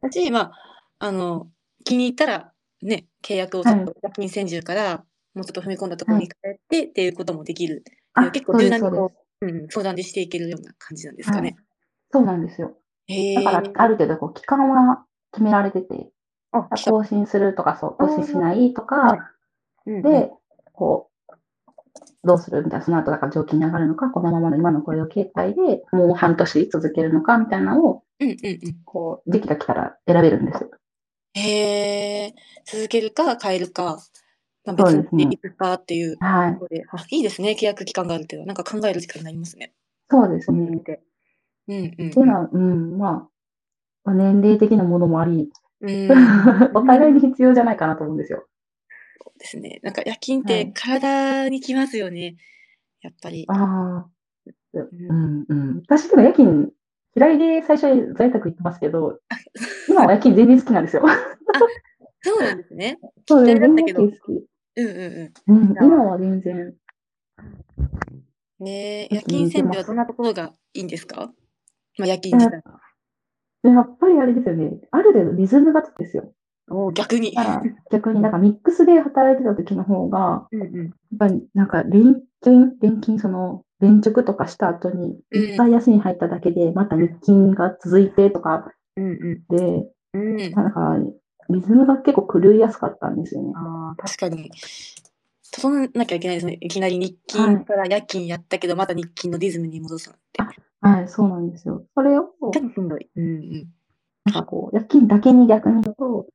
[0.00, 0.52] だし、まあ、
[0.98, 1.48] あの、
[1.84, 7.84] 気に入ったらね、契約をちょっと夜勤専従からもうちょっと踏み込んだところに変えてっていうこともできる。
[8.14, 8.90] あ、結構柔軟に。
[8.90, 11.56] こう、うん、相談でしていけるような感じなんですかね。
[12.10, 12.76] そうなんですよ。
[13.08, 16.10] だから、ある程度こう、期間は決められてて、
[16.86, 19.30] 更新するとか、そう、更新しないとはいか、
[19.86, 20.30] で、
[20.72, 21.16] こう、
[22.24, 28.58] どうするみたいな、その後だから上金に上がるのか、このままの今の雇用形態でもう半年続けるのかみたいなのを、うんうんうん。
[28.84, 30.70] こう、時期が来たら選べるんですよ。
[31.34, 33.98] へえ、続けるか変えるか、
[34.66, 36.58] まあ、別にいくかっていうはいと。
[36.60, 39.72] ころで、あ、いいですね、契約期間があるっていうのは、なんか考える時間になりますね。
[40.10, 40.58] そうですね。
[41.68, 43.28] うんうんっていうのは、うん、まあ、
[44.04, 45.50] まあ年齢的なものもあり、
[45.80, 46.10] うん。
[46.74, 48.46] お互いに必要じゃないかなと思うんですよ。
[49.18, 49.80] そうですね。
[49.82, 52.36] なんか夜勤ってはい体にきますよね。
[53.02, 53.44] やっぱり。
[53.48, 54.08] ああ、
[54.74, 55.82] ううんん、うん。
[55.86, 56.72] 私でも夜勤、
[57.14, 59.18] 嫌いで最初に在宅行ってますけど、
[59.88, 61.04] 今は夜勤全然好きなんですよ。
[62.22, 62.98] そうなんですね。
[63.26, 64.46] そうです、全然好き。
[64.76, 66.56] うんうんうん、今は全然。
[66.56, 66.74] うん。
[68.64, 71.32] ねえ、夜夜勤専勤行けます従はどんなところがいいんですか？
[71.98, 72.62] まあ夜勤自体。
[73.62, 74.70] でやっぱりあれですよね。
[74.90, 76.32] ある程度リズムがつくんですよ。
[76.68, 77.34] お逆に。
[77.90, 80.84] 逆になんかミックスで働いてた時の方が、うんうん。
[80.86, 90.24] やっぱりなんか連勤、連勤、その、連直とかした後に、うんいっぱい休み入っただけで、また日勤が続いてとかうんで、うん。
[90.40, 90.50] うん。
[90.52, 90.96] なんか、
[91.50, 93.52] リズムが結構狂いやすかったんですよね。
[93.54, 94.50] ああ、確かに。
[95.52, 96.58] 整えなきゃいけないですね。
[96.60, 100.58] いきなり日勤から夜勤やったけど、また日勤のリズムに戻すなんて。
[100.80, 101.86] はい、そうなんですよ。
[101.94, 103.08] それを、本当にしんどい。
[103.16, 103.68] うんうん。
[104.24, 106.26] なんかこう、夜勤だけに逆に言うと、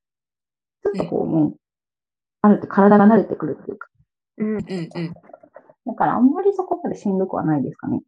[0.83, 1.55] ちょっとこう、もう、
[2.41, 3.89] ある程度体が慣れてくるっていうか、
[4.37, 5.13] うんうんうん。
[5.85, 8.01] だからあんまりそこまでしんどくはないですかね。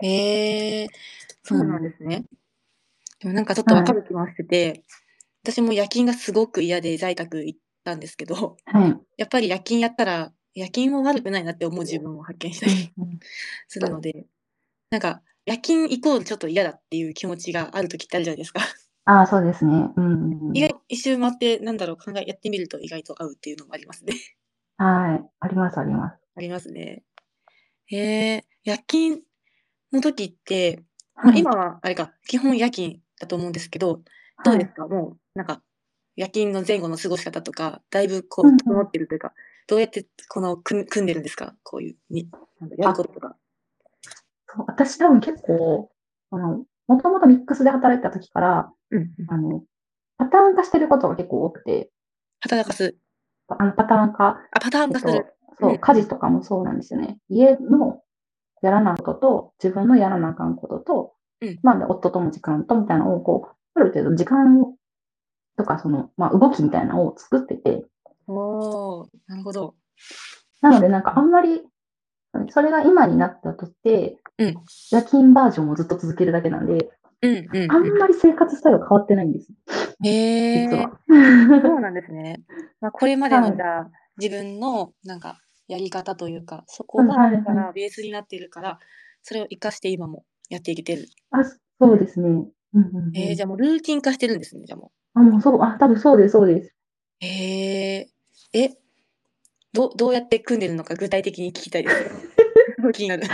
[0.00, 0.88] へえ、
[1.42, 2.24] そうなんですね。
[3.20, 4.84] でもなんかちょっとわかる気もしてて、
[5.48, 9.00] 私も夜勤がすごく嫌で在宅行ったんですけど、はい。
[9.16, 12.92] やっぱり夜勤やったら、夜勤も悪くないなって思う自分を発見したり
[13.66, 14.26] するので、
[14.90, 18.60] なんか夜勤イコールちょっと嫌だっていう気持ちがある時ってあるじゃないですか。
[19.06, 19.88] ああ、そうですね。
[19.96, 20.50] うん。
[20.54, 24.12] 意外一周回って、なんだろう、考え、やってみると意外と合うっていうのもありますね。
[24.76, 25.30] はい。
[25.40, 26.18] あります、あります。
[26.36, 27.04] ありますね。
[27.86, 27.96] へ
[28.34, 29.22] え、夜勤
[29.92, 30.82] の時って、
[31.14, 34.02] まあ、はい今はあれか、基本夜勤だと思うんですけど、
[34.44, 35.62] どうですか、もう、なんか、
[36.16, 39.32] 夜勤の前後の過ごし方とか、だいぶこう、うんうん整ってるというか、
[39.66, 41.54] どうやってこの組ん組んでるんですか？
[41.62, 42.28] こういうに、
[42.60, 43.36] なんだやることとか。
[44.46, 45.90] そう私多分結構、
[46.30, 49.10] あの、もともとミックスで働いてた時から、うん。
[49.28, 49.62] あの、
[50.16, 51.90] パターン化してることが結構多くて、
[52.40, 52.96] 働かす。
[53.48, 55.26] あのパターン化、あ、パターン化する。
[55.60, 57.18] そうう、ん家事とかもそうなんですよね。
[57.28, 58.02] 家の
[58.62, 64.74] やらなことと、自分のやらなあかんことと、うんまあ、夫との時間とみたいなのを、こう、ある程度時間を
[65.56, 67.84] とか、その、まあ、動きみたいなのを作ってて、
[68.26, 69.74] おー、なるほど。
[70.60, 71.62] なので、なんかあんまり、
[72.50, 74.54] それが今になったとって、うん
[74.92, 76.90] 夜勤バージョンをずっと続けるだけなんで、
[77.22, 79.48] うんうん、あんまり生活スタイルは変わってないんです、
[80.04, 80.68] へえ。
[80.68, 81.00] 実は。
[81.62, 82.42] そうなんですね。
[82.80, 88.78] まあ、これまでのはいじゃあ、自分のなんかやり方というか、そこがから、ベースになっているから、
[89.22, 91.08] それを活かして今もやっていけてる。
[91.32, 92.46] あ、そうですね。
[92.74, 96.74] うんうんうんえー、じゃあもうルーティン化してるんですね、じゃあもあ、もうそう、あ、多分そうです、そうです。
[97.22, 97.24] う。
[97.24, 98.08] へえ。
[98.52, 98.70] え、
[99.72, 102.10] どどうやって組んでるのか具体的に聞きたいです。
[102.92, 103.24] 気になる。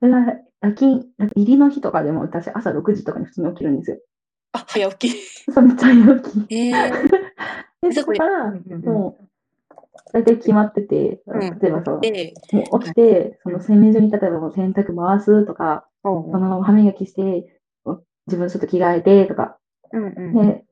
[0.00, 3.98] それは夜勤、入りの日とかでも私朝6時とかに普通に起きるんですよ。
[4.52, 5.52] あ、早起き。
[5.52, 6.54] そう、めっちゃ早起き。
[6.54, 6.72] へえ。
[7.82, 9.28] で、そこから、うんうんうんもう、
[10.12, 17.59] 大体決まってて、うん例えばそう、で、もう起きて、その洗面所に例えばもう洗濯回すとか、おうそのまま歯磨きして、
[18.26, 19.58] 自分ちょっと着替えてとか、
[19.92, 20.08] うんう
[20.44, 20.48] ん。
[20.48, 20.64] で、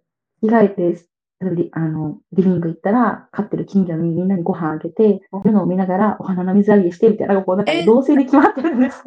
[0.42, 1.08] 着替えて、
[1.40, 7.82] リあのリビング行ったら、飼ってる近所にみんなにご飯あげて、いるのを見ながらお花の水あげしてみたいな、こうなんかえ？
[7.82, 9.04] ー同性で決まってるんです。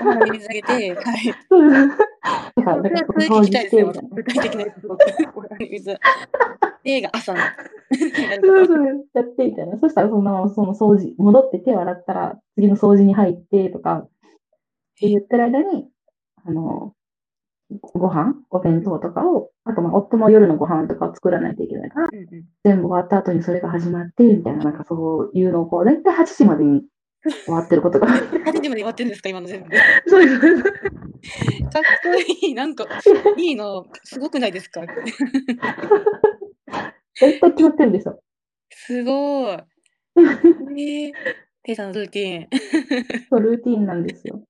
[0.00, 1.34] お花に水あげて、はい。
[2.54, 4.08] だから、だからいですねしてみたいな。。
[4.12, 4.86] 具体的なやつ。
[5.34, 5.98] お花に水。
[6.84, 7.40] 映画朝の。
[7.90, 9.76] そうとそうやってみたいな。
[9.78, 14.06] そしたらそのままその掃除、戻って手を洗ったら次の掃除に入ってとか、
[15.00, 15.88] って言ってる間に、
[16.44, 16.92] あの、
[17.92, 26.82] ご飯、お弁当とかを、あとまあ夫の夜のご飯とかを作らないといけないから、うんうん全部終わった後にそれが始まって、みたいな、なんかそういうのをこう、だいたい8時までに
[27.46, 28.08] 終わってることが。
[28.44, 29.70] 8時まで終わってるんですか、今の全部。
[29.70, 30.40] かっそうです。
[30.40, 30.68] こ
[32.44, 32.54] いい。
[32.54, 32.84] なんか、
[33.38, 33.86] いいの。
[34.04, 34.82] すごくないですか？
[37.20, 38.20] 大体決まってるんですよ。
[38.70, 39.56] すごい。
[39.56, 41.12] えー、
[41.62, 42.48] ペイさんのルーティン。
[43.30, 44.42] そう、ルーティンなんですよ。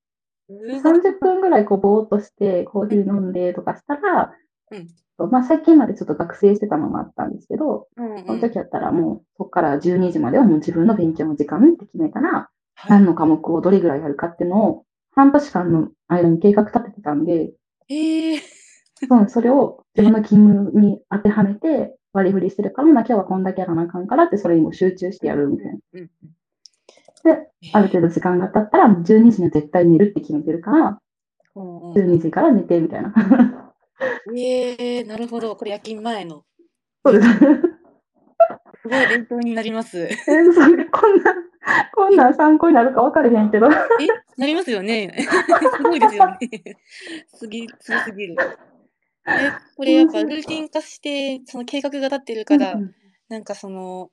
[0.59, 4.33] すごい30分ぐらいこうぼーっとしてコーヒー飲んでとかしたら、
[4.71, 5.31] うん。
[5.31, 8.25] まあ最近までちょっと学生してたのもあったんですけど、うんうん。
[8.25, 12.89] その時やったらもうそこから12時まではもう自分の勉強の時間って決めたら、はい。
[12.89, 17.51] 何の科目をどれぐらいやるかっていうのを半年間の間に計画立ててたんで、
[17.89, 17.93] え。
[18.35, 18.39] ー、
[19.07, 25.71] そうそれを自分の勤務に当てはめて割り振りしてるから、まあ今日はこんだけやらなあかんからってそれにも集中してやるみたいな。
[25.93, 26.40] うんうんで、
[27.73, 30.99] ある程度時間が経ったらもう12時には絶対寝るって決めてるから、
[31.55, 33.13] うんうん12時から寝てみたいな。
[34.35, 35.55] えー、なるほど。
[35.55, 36.43] これ夜勤前の。
[37.05, 37.27] そうです。
[38.81, 39.99] すごい勉強になります。
[39.99, 41.35] え、えーそれこんな、
[41.93, 43.67] こんなん参考になるか分かれへんけど。
[43.69, 45.13] なりますよね。
[45.75, 46.39] すごいですよね。
[47.35, 48.35] すぎ、すごすぎる。
[49.27, 52.95] え、これやっぱルーティン化して、その計画が立ってるから、うん
[53.29, 54.09] なんかその、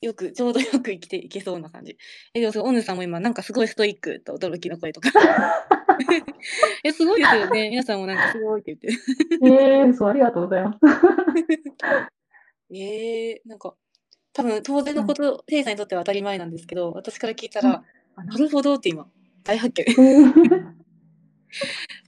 [0.00, 1.96] よく、 ちょうどよく生きていけそうな感じ。
[2.34, 5.10] え、でも、そうオヌさんも今、なんかすごいストイックと驚きの声とか。
[6.84, 7.70] え、すごいですよね。
[7.70, 8.96] 皆さんもなんかすごいって言っ
[9.40, 9.46] て。
[9.46, 10.78] えー、そう、ありがとうございます。
[12.70, 13.74] えー、なんか、
[14.32, 17.82] 多分当然のこと、テイさんにとっては当たり前なんですけど、私から聞いたら、
[18.14, 19.10] あなるほどって今、
[19.42, 19.86] 大発見。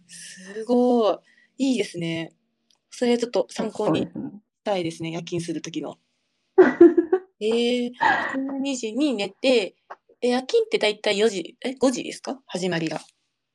[0.06, 1.18] すごい。
[1.58, 2.32] いいですね。
[2.90, 4.40] それちょっと参考にしそうですね。
[4.64, 5.98] たいですね、夜勤するときの。
[7.42, 7.90] えー、
[8.62, 9.74] 12時に寝て、
[10.20, 12.38] え夜勤って大体4時、え、5時ですか？
[12.46, 12.98] 始まりが。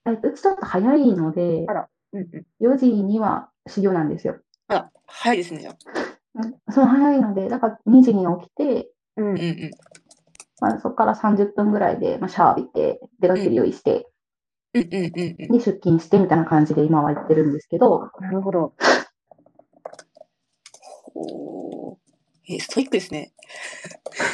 [0.08, 2.28] えうちちょっと早いのであ、ら、うんうん。
[2.74, 4.40] 4時には始業なんですよ。
[4.70, 5.76] あら、早いですね、じゃあ。
[6.36, 9.72] うんそう、早いので、だから2時に起きて、うんうんうん。
[10.60, 14.08] まあ、そこから30分ぐらいで、まあ、シャワー浴びて、出かける用意して、
[14.74, 15.12] うんうんうんうん。
[15.38, 18.74] で、出勤してみたいな感じで今はやってるんですけど、なるほど。
[22.48, 23.34] えー、ストイックですね。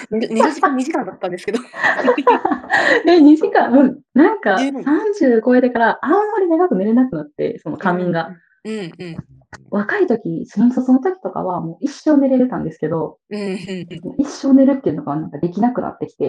[0.10, 1.60] 寝る時間2時間だったんですけど。
[3.06, 8.36] で、2時間、もうなんか十分30超えてからあんまり長く寝れなくなって、その仮眠が。
[8.64, 9.18] うんうん。
[9.70, 13.58] 若い時、新卒の時とかはもう一生寝れてたんですけど、うんうんうん。
[14.18, 16.28] 一生寝るっていうのがなんかできなくなってきて、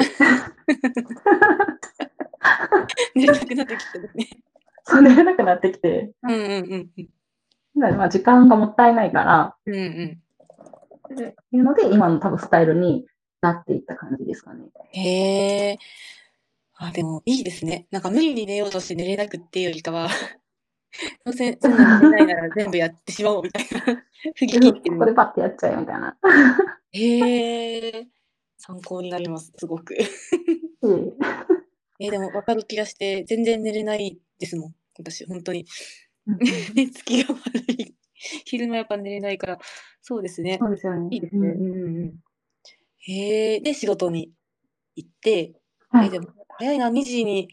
[3.15, 4.29] 寝れなくなってきたですね。
[4.85, 7.09] そう寝れなくなってきて、うんうんうんうん。
[7.77, 10.22] だからまあ時間がもったいないから、うんうん。
[11.13, 13.07] っていうので、今の多分スタイルに
[13.41, 14.65] なっていった感じですかね。
[14.93, 15.79] へえ。
[16.75, 17.87] あ、でもいいですね。
[17.91, 20.09] なんか無理に寝ようとして寝れなくっていうよりかは、
[21.25, 24.05] どうせそんなの寝ないなら全部やってしまおうみたいな。
[24.35, 25.15] 振り切ってここでる。
[25.17, 26.17] パッてやっちゃえみたいな。
[26.93, 28.09] へえ。
[28.59, 29.97] 参考になります、すごく。
[30.83, 31.13] う ん
[31.99, 34.75] えーでも分かる気がして、全然寝れないですもん。
[34.99, 35.67] 私、本当に。
[36.27, 36.39] うん
[36.75, 37.95] 寝つきが悪い。
[38.45, 39.59] 昼間やっぱ寝れないから。
[40.01, 40.67] そうですねそ。
[40.67, 41.09] うですよね。
[41.11, 41.49] いいですね。
[41.49, 42.15] うんうんうんうん。
[42.99, 43.61] へえ。
[43.61, 44.33] で、仕事に
[44.97, 45.55] 行って、
[45.91, 47.49] はいえでも早いな、2時に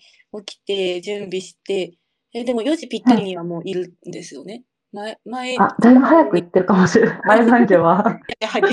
[0.45, 1.97] 起きて、準備して、
[2.33, 4.63] えでも4時ぴったりにはもういるんですよね。
[4.91, 7.21] 前、前、あ、だいぶ早く行ってるかもしれない。
[7.25, 8.67] 前残業は、やはり、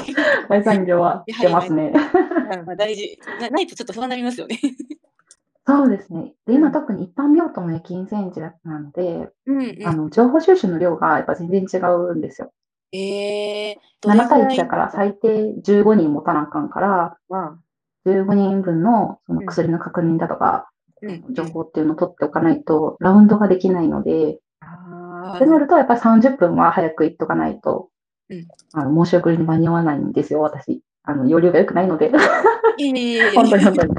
[0.49, 1.93] 前残業はしてますね。
[2.67, 3.51] まあ大事な。
[3.51, 4.59] ないとちょっと不安になりますよね。
[5.67, 6.33] そうですね。
[6.47, 9.87] で、今特に一般病棟の夜勤戦時なので、うんうん。
[9.87, 12.53] あの、情報収集の量がやっぱ全然違うんですよ。
[12.93, 15.29] えー、どれ7対1ぐらいだから最低
[15.65, 17.59] 15人持たなあかんから、は、
[18.07, 20.71] 15人分のその薬の確認だとか、
[21.03, 27.89] うん、情報っていうのを取っておかないと、ラウンドができないので、あってなると、やっぱり30分は早く行っとかないと、
[28.29, 30.81] うんあの申し送りに間に合わないんですよ、私。
[31.05, 32.11] あの、容量が良くないので。
[32.79, 33.95] いえい 本当に本当に。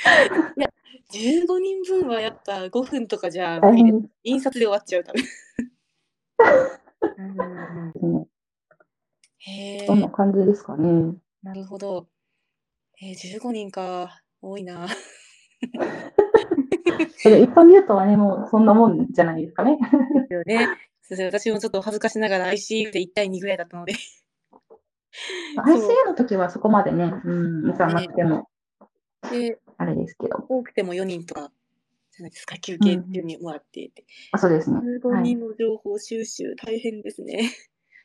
[1.12, 3.60] 15人分はやっぱ5分とかじゃ
[4.22, 5.22] 印刷で終わっちゃう多分。
[7.98, 8.26] すね。
[9.38, 11.14] へそんなえ、感じですかね。
[11.42, 12.06] なるほど。
[13.00, 14.86] えー、15人か、多いな。
[17.24, 19.78] で一般病棟はね、もうそんなもんじゃないですかね。
[20.14, 20.68] ですよね。
[21.26, 23.94] 私もちょっと恥ずかしながら ICU で1対2ぐらいだったので。
[25.56, 28.48] ICU の時はそこまでね、うん、見さなくても、
[29.30, 30.44] で、あれですけど。
[30.46, 31.50] 多くても4人とか
[32.12, 34.04] じゃないですか、休憩中にもらっていて。
[34.30, 34.78] あ、そうですね。
[35.02, 37.50] 15はい人の情報収集、大変ですね。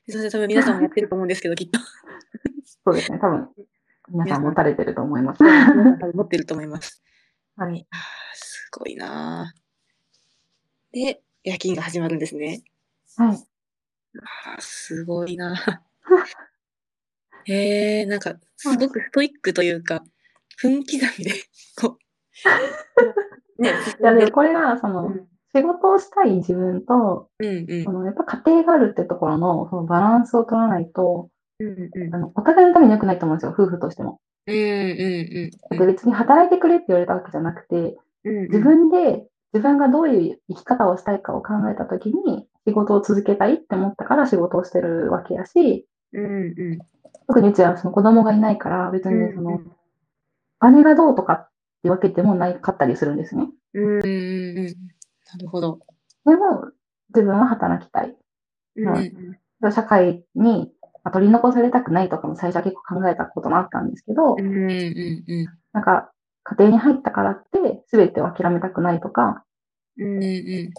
[0.07, 1.79] それ多分皆さんもやってると思うんですけど、きっと。
[2.85, 3.19] そうですね。
[3.19, 3.49] 多分、
[4.07, 5.43] 皆さん持たれてると思います。
[5.43, 7.03] 皆さん多分持ってると思います。
[7.57, 7.85] はい。
[8.33, 12.63] すごいなぁで、夜勤が始まるんですね。
[13.17, 13.37] はい。
[14.47, 15.81] あーすごいな
[17.47, 20.05] えなんか、すごくストイックというか、
[20.57, 21.31] 分刻みで、
[21.81, 21.97] こ
[23.59, 25.27] う、ね、いや、で、これが、その、うん。
[25.55, 27.83] 仕事をしたい自分と、うんうん。
[27.85, 31.29] そのやっぱ家庭があるってところの、そのバランスを取らないと、
[31.59, 32.13] うんうん。
[32.15, 34.19] あの、お互いのために良くないと思うんですよ、夫婦としても。
[34.47, 34.57] うんう
[35.73, 46.27] んで、別に働いてくれって言われたわけじゃなくて、うん自分で、自分がどういう生き方をしたいかを考えたときに、仕事を続けたいって思ったから仕事をしてるわけやし、うんう
[46.75, 46.79] ん。
[47.27, 49.59] 特にうちはその子供がいないから、別うんにその、お
[50.59, 51.49] 金がどうとかっ
[51.83, 53.47] てわけでもないかったりするんですね。
[53.73, 55.79] うんなるほど。
[56.25, 56.71] でも、
[57.09, 58.15] 自分は働きたい。
[58.77, 59.39] うんうん
[59.71, 60.71] 社会に
[61.03, 66.11] まあ取り残されたくないとかも最初は結構考えたこともあったんですけど、うんうんうんなんか、
[66.43, 69.43] 家庭に入ったからって全てを諦めたくないとか、
[69.97, 70.71] うんうんで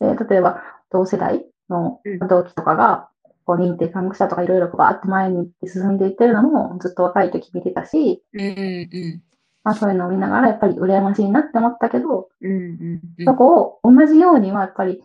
[0.00, 3.08] 例えば同世代のうん同期とかが、
[3.46, 9.22] こう認定看護師者とかいろいろバーって前に進んでいってるのもずっと若い時見てたし、うんうん
[9.62, 15.02] まあそういうのを見ながらやっぱり羨ましいなって思ったけど、うんうんうんそこを同じようにはやっぱり、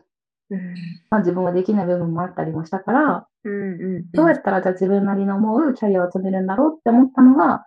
[0.49, 0.75] うん
[1.09, 7.65] まあ、自分はできない部分もあったりもしたから、うんうんどうやったらじゃあ自分なりの思うキャリアを積めるんだろうって思ったのが、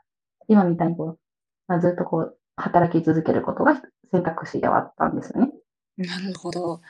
[0.48, 1.18] 今みたいにこう、
[1.66, 5.52] まあ、ずっとこう、働き続けることが選択肢ではあったんですよね。
[5.96, 6.80] なるほど。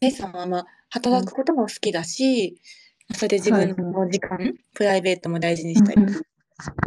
[0.00, 2.60] ペイさんはまあ働くことも好きだし、
[3.14, 5.94] それで自分の時間、プライベートも大事にしたい。
[5.94, 6.22] うん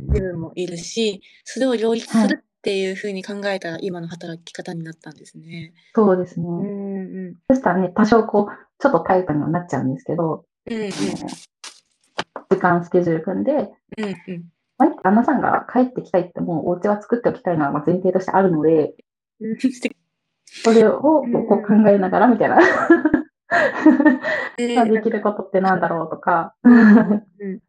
[0.01, 5.73] 自分もいるし、それを両立するっていうふうに考えたら今の働き方になったんですね。
[5.95, 6.45] そうですね。
[6.45, 7.35] うんうん。
[7.49, 10.89] そしたらね、多少こう、ちょっとタイトにはなっちゃうんですけど、うんうん。
[10.89, 14.45] 時間スケジュール組んで、うんうん。
[14.77, 18.93] まあ、旦那さんが帰ってきたいってもうお家は作っておきたいのはまあ前提としてあるので、
[19.39, 19.59] うん。
[19.59, 19.95] 素敵
[20.51, 22.59] それをこう考えながらみたいな。
[24.57, 27.59] できることってなんだろうとか、うん。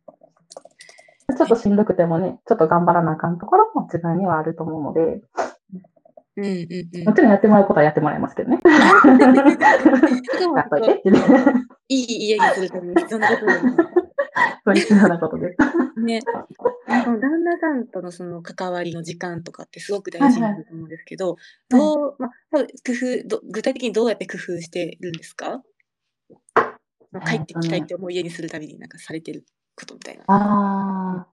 [1.37, 5.23] ちょっとしんどくてもね、ちょっと頑張らなあかんところも自分にはあると思うので、
[6.37, 7.05] うんうんうん。
[7.05, 8.61] もちろんやってもらうことはやってもらいますけどね。
[10.41, 10.85] そうやっとい
[11.89, 13.61] いい家にするために必要なことです
[14.65, 15.57] そういう必要なことです。
[17.05, 21.37] 旦那さんとのその関わりの時間とかってすごく大事になると思うんですけど、はい。
[21.71, 25.63] どう、まあ、工夫ど、具体的にどうやって工夫してるんですか？
[27.13, 29.45] まあ帰ってきたいって思う家にするためになんかされてる
[29.77, 30.25] ことみたいな。
[30.27, 31.33] ああ。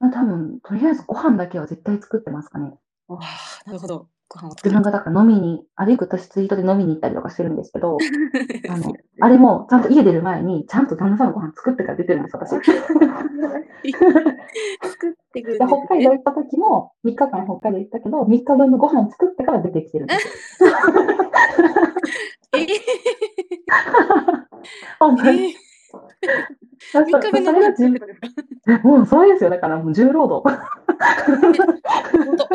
[0.00, 2.72] まあ多分、とりあえずご飯だけは絶対作ってますかね。
[3.08, 3.18] ああ、
[3.66, 4.08] なるほど。
[4.28, 4.82] ご飯を自分。
[4.82, 7.98] がだから飲みに、歩くとツイートで飲みに行ったりとかしてるんですけど、
[8.70, 12.50] あの、あれもちゃんと家出る前に、ちゃんと旦那さんのご飯作ってから出てるんです、私。
[14.82, 15.56] 作っで。
[15.56, 20.64] 北海道行った時も、3日間北海道行ったけど、3日分のご飯作ってから出てきてるんです。
[22.52, 22.66] えー
[24.98, 25.54] 本当に。
[26.92, 27.68] えー、 3日分のそれが
[29.02, 29.50] うそうですよ。
[29.50, 30.56] だからもう重労働。
[31.32, 32.48] 本当。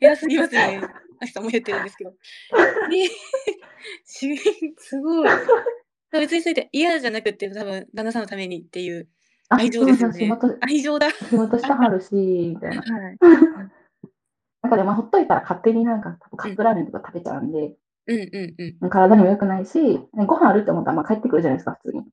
[0.00, 0.80] 偉すぎますね。
[1.20, 2.14] あきさんも言ってるんですけど。
[4.78, 5.28] すごい。
[6.12, 9.06] 別にそれで嫌じゃなくて、多分旦那さんのためにっていうあ
[9.50, 11.06] 愛情ですよね愛情だ。
[11.06, 12.82] は仕事してはるし、みたいな。
[13.12, 13.18] い。
[14.62, 17.74] なんかでもほっといたら勝手になんかカップラーメンとか食べちゃうんで、
[18.06, 18.90] うんうんうん。
[18.90, 22.00] 体にも良くないし、ねご飯あるって思ったらまあ帰ってくるじゃないですか、普通に。
[22.00, 22.04] っ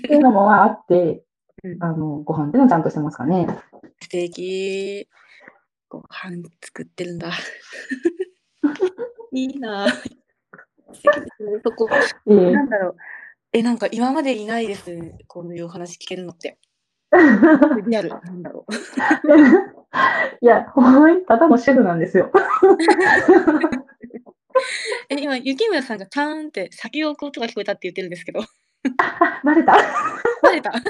[0.00, 1.24] ていうのもまああって
[1.62, 3.46] う、んあの、ご飯っていうのをちゃんとしてますかね。
[4.00, 5.08] 素敵。
[5.88, 7.30] ご飯作ってるんだ。
[9.32, 9.86] いいな。
[11.62, 11.88] そこ、
[12.28, 12.96] ええなんだろう。
[13.54, 14.90] え、なんか今までにないです。
[15.28, 16.58] こういうお話聞けるのって。
[17.86, 18.08] リアル。
[18.08, 18.74] なんだろう。
[20.42, 22.32] いや、ほんただの主婦なんですよ。
[25.08, 28.40] え、今、雪村さんがターンって先を置く音が聞こえたって言ってるんですけど。
[28.40, 28.46] あ、
[29.44, 29.76] バレた。
[30.42, 30.72] バレた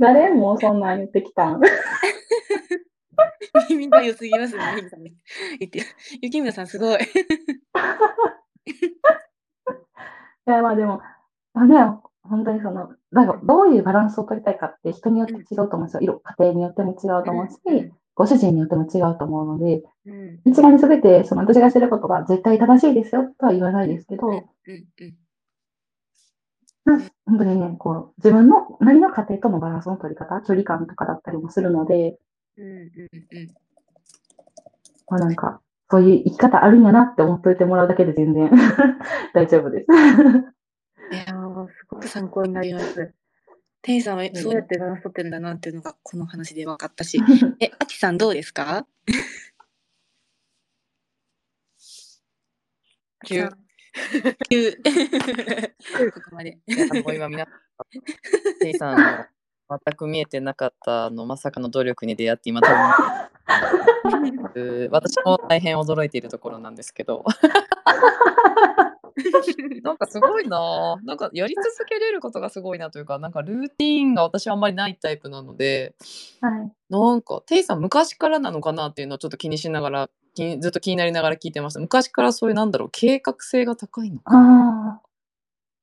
[0.00, 1.60] 誰もそんなん言ってきたん。
[3.70, 5.12] 耳が良すぎますね、雪村さんね。
[5.60, 5.86] 言ってる。
[6.22, 6.98] 雪村さんすごい。
[10.50, 11.00] いや、まあでも、
[11.54, 11.76] あね、
[12.22, 16.00] 本当にその、なんかどういうバランスを取りたいかって人によって違うと思うんですよ。
[16.02, 20.40] 色家庭によっても違うと思うし、ご主人によっても違うと思うので、うん。
[20.44, 24.44] 一概に全て、その私がしてることが絶対正しいですよとは言わないですけど。
[27.26, 32.18] 本当にね、こう、自分の、なりの家庭とのバランスの取り方、距離感とかだったりもするので、
[32.56, 32.66] うん。
[32.66, 32.80] うん。
[32.80, 33.48] うん。
[35.08, 35.60] まあなんか、
[35.90, 38.50] そういう生き方あるんやなって思っといてもらうだけで全然
[39.34, 39.86] 大丈夫です。
[41.12, 43.12] いやー、すごく参考になります。
[43.82, 47.18] テイさんはそうやってバランス取ってるんだなっていうのがこの話で分かったし。
[47.60, 48.86] え、アキさんどうですか？
[53.26, 53.48] 急
[54.48, 54.72] 急。
[56.14, 56.58] ここまで。
[57.04, 59.24] もう今皆さん、テイさんの
[59.70, 62.76] 全く見えてなかったあのまさかの努力に出会って今多分。
[64.90, 67.24] 私も大変驚いているところなんですけど。
[69.82, 70.98] なんかすごいな。
[71.02, 75.94] ぁなんかやり続けれることがすごいなというかなんかルーティーンが私はあんまりないタイプなので
[76.40, 76.72] はい。
[76.88, 81.80] なんかテイさん昔からなのかなっていうのをちょっと気にしながら気ずっと気になりながら聞いてました。
[81.80, 85.02] 昔からそういうなんだろう計画性が高いのかああ、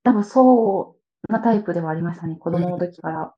[0.03, 0.95] 多分そ
[1.29, 3.33] うなタイプではありましたね、子供の時から。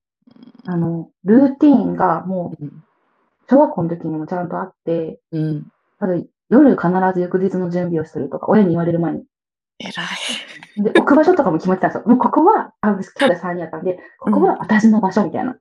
[0.65, 2.84] あの、ルーティーンがもう、うん
[3.51, 5.65] 小学校の時にもちゃんとあって、うん
[6.49, 9.23] 夜必ず翌日の準備をするとか、親に言われる前に。
[9.80, 12.07] 偉いで、置く場所とかも決まってたんですよ。
[12.07, 15.57] もうここは、あ、兄弟3人やったんで、ここは私の場所みたいな。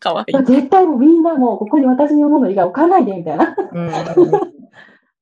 [0.00, 3.54] かわいい、絶対もうみんなもうここに私のもの以外置かないで、みたいな。
[3.72, 3.90] うん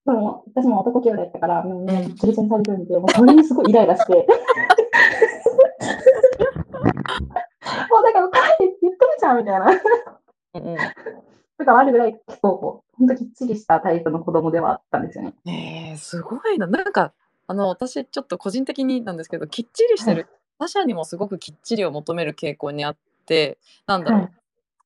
[0.06, 4.26] でも、私も男兄弟だったから、もうね、プレゼンされてるんで、もうそれにすごいイライラして。
[7.88, 9.66] もうだから置かないでって言ってるじゃん、みたいな。
[10.54, 10.76] うんうん
[11.58, 15.34] とかあるぐらい結構こう、ほんときっちりしたタイプの子供ではあったんですよね。
[15.44, 16.66] えー、すごいな。
[16.66, 17.12] なんか、
[17.46, 20.26] あの、私、ちょっと個人的になんですけど、きっちりしてる、
[20.58, 22.96] 他者にもすごくきっちりを求める傾向にあっ
[23.26, 24.30] て、なんだろう、はい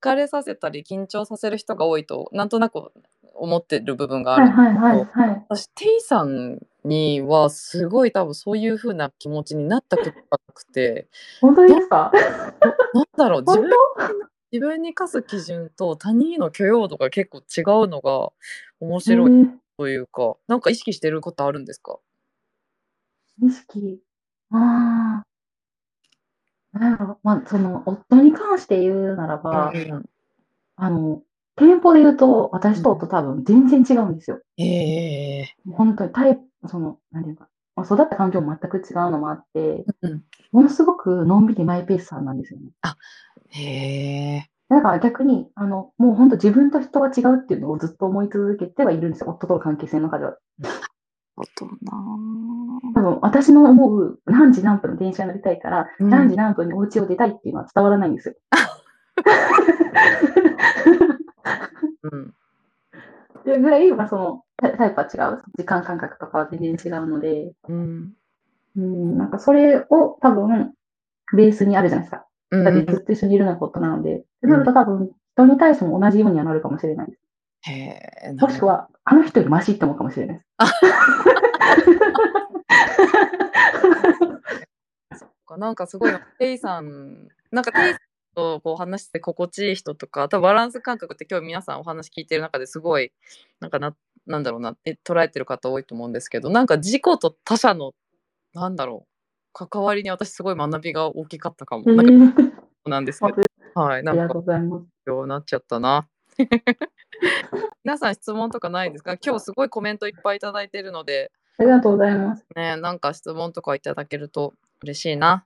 [0.05, 2.93] 疲れさせたり緊張させる人が多いと、なんとなく
[3.35, 4.51] 思ってる部分がある。
[4.51, 5.45] はいはいはいはい。
[5.49, 10.17] 私、テイさんには、すごい多分そういう風な気持ちになったことが
[10.49, 11.09] なくて、
[11.41, 12.13] 本当ですか？
[12.95, 13.71] なんだろう、自本分
[14.53, 18.31] 自分に課す基準と他人への許容度が結構違うのが
[18.81, 21.99] 面当白いえーというか、なんか意識してることあるんですか？
[23.43, 24.01] 意識。
[24.51, 25.25] ああ。
[26.73, 30.05] なんやろまあ、その、夫に関して言うならば、うん。
[30.77, 31.23] あの、
[31.57, 34.41] 店舗で言うと、私と夫多分全然違うんですよ。
[34.57, 42.67] へえ本当にタイプ、その、なんていうか、まあ、育った環境も全く違うのもあって、うんものすごくのんびりマイペースさんなんですよね。
[43.49, 44.47] へえ。
[44.69, 49.31] だから逆に、あの、もう本当自分と人は違うっていうのをずっと思い続けてはいるんですよ。
[49.31, 50.37] 夫との関係性の中では。
[51.37, 51.73] ことな
[52.95, 58.35] 多分私の思う何時何分の電車に乗りたいから、うん何時何分にお家を出たいっていうのは伝わらないんですよ。
[62.05, 62.35] うん。
[63.41, 65.43] っていうぐらい、まあ、そのタタイプは違う。
[65.59, 68.13] 時間感覚とかは全然違うので、うん。
[68.77, 70.75] うん、なんかそれを多分
[71.37, 72.27] ベースにあるじゃないですか。
[72.51, 77.19] うんだってずっと一緒にいるようなことなので、ってなると多分人に対しても同じようにはなるかもしれないです。
[77.63, 77.73] へ
[78.29, 78.33] え。
[78.39, 80.49] もしくは、あの人よりマシって思うかもしれないです。
[85.19, 87.99] そっかなんかすごいテイさんなんかテイさん
[88.35, 93.13] とこう話して心地いい人とか多分バランス感覚って今日皆さんお話聞いてる中ですごい
[93.61, 93.95] なんかな
[94.27, 97.93] なんだろうなって捉えてる方多いと思うんですけどなんか自己と他者の
[98.55, 99.09] なんだろう
[99.53, 101.85] 関わりに私すごい学びが大きかったかも。
[101.87, 103.43] えなんかーなんですけど。
[103.81, 104.03] はい。
[104.03, 104.85] なんかありがとうございます。
[105.07, 106.09] 今日なっちゃったな。
[107.85, 109.17] 皆さん質問とかないですか？
[109.25, 112.45] 今日すごいコメントいっぱいいただいてるので、ありがとうございます。
[112.57, 115.45] ね、なんか質問とかいただけると嬉しいな。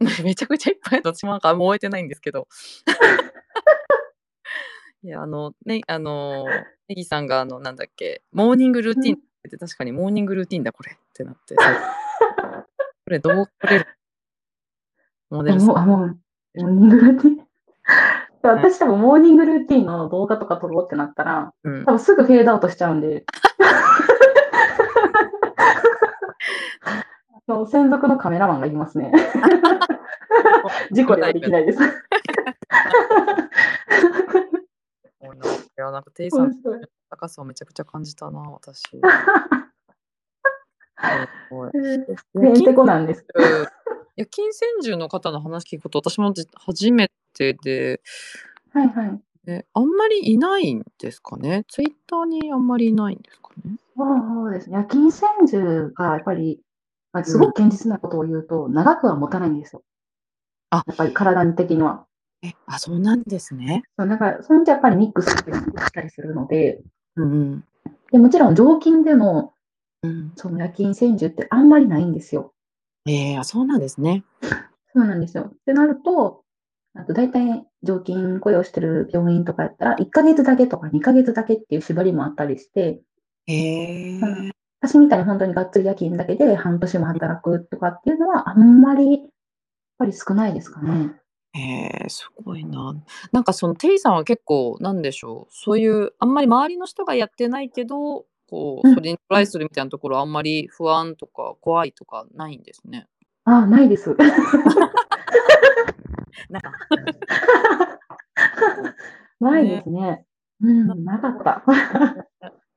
[0.24, 2.48] めちゃくちゃいっぱい私もなんかもう終えてないんですけど。
[5.02, 6.46] いや、あの、ね、あの、
[6.88, 11.54] ネギさんが、あの、なんだっけ、モーニングルーティンって確かにモーニングルーティンだ、これってなって。
[11.56, 11.62] こ
[13.06, 13.86] れどうこれる
[15.30, 16.18] モデルさんもう、
[16.62, 17.46] モーニングルーティン。
[18.42, 23.24] 私多分モーニングルーティンの動画とか撮ろうってなったら、うん多分すぐフェードアウトしちゃうんで。
[27.66, 29.12] 専属のカメラマンがいますね。
[30.92, 31.78] 事故ではできないです。
[31.82, 31.82] い
[35.76, 36.54] や、なんか、テイさんの
[37.08, 38.82] 高さをめちゃくちゃ感じたな、私。
[41.02, 43.24] へんてこなんです。
[44.16, 48.02] いや金銭獣の方の話聞くこと私もじ初めてで、
[48.72, 49.20] はいはい。
[49.46, 51.64] ね、あんまりいないんですかね？
[51.68, 53.78] ツイッターにあんまりいないんですかね？
[53.96, 54.76] そうですね。
[54.76, 56.60] 夜勤専従がやっぱり、
[57.12, 59.82] まあすごく堅実なことを言うと、長くは持たないんですよ。
[60.70, 62.06] あやっぱり体的には。
[62.42, 63.82] え、あ、そうなんですね。
[63.98, 66.80] そうなんか、そのやっぱりミックスしたりするので、
[67.16, 67.64] うんうん。
[68.12, 69.52] でもちろん常勤での
[70.02, 72.54] うん、その夜勤専従ってあんまりないんですよ。
[73.06, 74.24] えー、あ、そうなんですね。
[74.94, 75.44] そうなんですよ。
[75.44, 76.42] ってなると、
[76.94, 83.02] あと大体常勤雇用してる病院とかやったら、1ヶ月だけとか2ヶ月だけっていう縛りもあったりして、
[83.46, 84.50] へえうん
[84.82, 89.28] 私みたいに本当にがっつり夜勤だけで半年も働くとかっていうのはあんまり
[90.00, 91.12] ぱり少ないですかね。
[91.52, 92.96] へえ、すごいな。
[93.32, 103.06] なんかそのテイさんは結構なんでしょう、そういうあんまり周りの人がやってないけど、こううんそれにトライするみたいなところあんまり不安とか怖いとかないんですね。
[103.44, 104.16] ああ、ないです。
[106.48, 106.72] なんか
[109.40, 110.24] ないですね。
[110.62, 111.64] うん、なかった。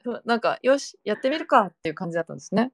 [0.03, 2.71] そ うなんかよしやってみるかっていう感じだったんですね。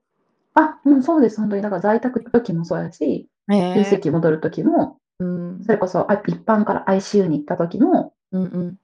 [0.54, 1.40] あ、うん、そうです。
[1.40, 1.62] 本当に。
[1.62, 8.76] だから在宅の時もそうやし、へ有席戻る時も、うんそれこそあ一般から ICU に行った時も、うんうん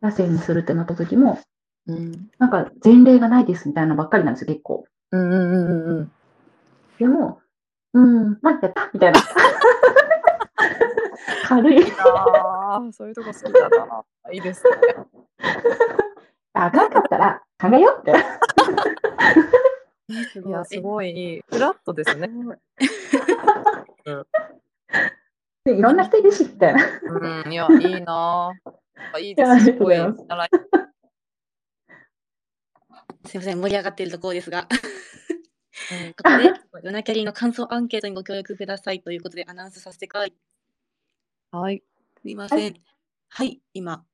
[0.00, 1.40] 夜戦にするってなった時も、
[1.86, 4.84] うんなんか前例がないですみたいなのばっかりなんですよ、結構。
[5.10, 6.12] うんうんうんうん
[6.98, 7.40] でも、
[7.94, 9.20] うん、まあ、やったみたいな。
[11.46, 11.92] 軽い。
[11.92, 14.04] ああ、そういうとこ好きだな。
[14.32, 14.70] いいですね。
[16.52, 18.12] ああかんかったら考えようって。
[20.10, 20.80] えすいや、すい。
[20.80, 22.28] ごいフラットですね。
[25.64, 26.82] で いろんな人いるし、みたいな。
[27.44, 28.50] うん、いや、いいな
[29.12, 29.18] あ。
[29.18, 29.64] いいです。
[29.64, 29.96] すごい
[33.26, 34.66] すみません、盛り上がっているところですが。
[35.92, 40.34] えー ここで、ヨナキャリーの感想アンケートにご協力くださいということでアナウンスさせてください。
[41.50, 41.82] はい。
[42.22, 42.72] すいません。
[42.72, 42.78] は
[43.28, 44.04] はい、今、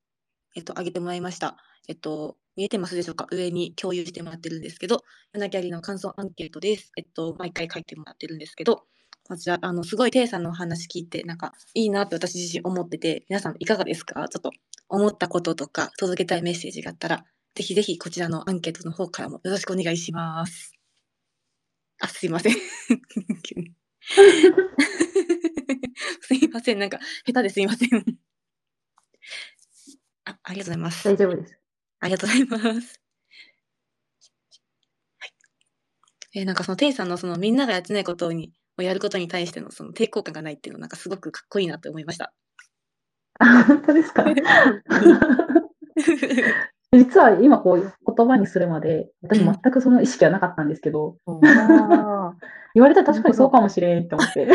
[0.57, 1.57] えっと、上げてもらいました。
[1.89, 3.27] えっと、見えてますでしょうか？
[3.33, 5.03] 上に共有してもらってるんですけど、
[5.35, 6.93] ヨナキャリーの感想アンケートです。
[6.97, 8.85] えっと、毎回書いてもらってるんですけど、
[9.29, 14.29] こちら、あの、すごい、テイさんのお話聞いて、なんか、いいなって私自身思ってて、皆さんいかがですか？
[14.29, 14.51] ちょっと、
[14.89, 17.25] 思ったこととか、届けたいメッセージがあったら、
[17.55, 20.73] ぜひぜひこちらのアンケートの方からもよろしくお願いします。
[22.01, 22.55] あ、すいません。
[26.21, 26.79] すいません。
[26.79, 27.89] なんか、下手ですいません。
[30.27, 31.05] あありがとうございます。
[31.05, 31.64] 大丈夫です。
[32.05, 33.01] ありがとうございます。
[35.19, 35.33] はい。
[36.35, 42.35] えーなんかそのテイさんのそのみんながやってないことに、をやることに対してのその抵抗感がないっていうのなんかすごくかっこいいなって思いました。
[43.39, 44.23] あ本当ですか？
[46.93, 47.81] 実は今こう
[48.17, 52.35] 言葉にするまで、私全くその意識はなかったんですけど、あ
[52.75, 54.47] 言われたら確かにそうかもしれんって思って。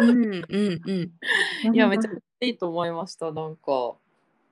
[0.00, 1.74] うんうんうん。
[1.74, 3.32] いや、めっちゃいいと思いました。
[3.32, 3.96] なんか、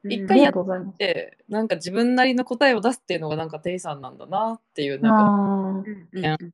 [0.08, 0.98] 一あ回やっりがとうございます。
[0.98, 6.52] て、なんか自分なりの答えを出すっていうのがなんかテイさんなんだなっていう、なんか、ああ、うんうんうん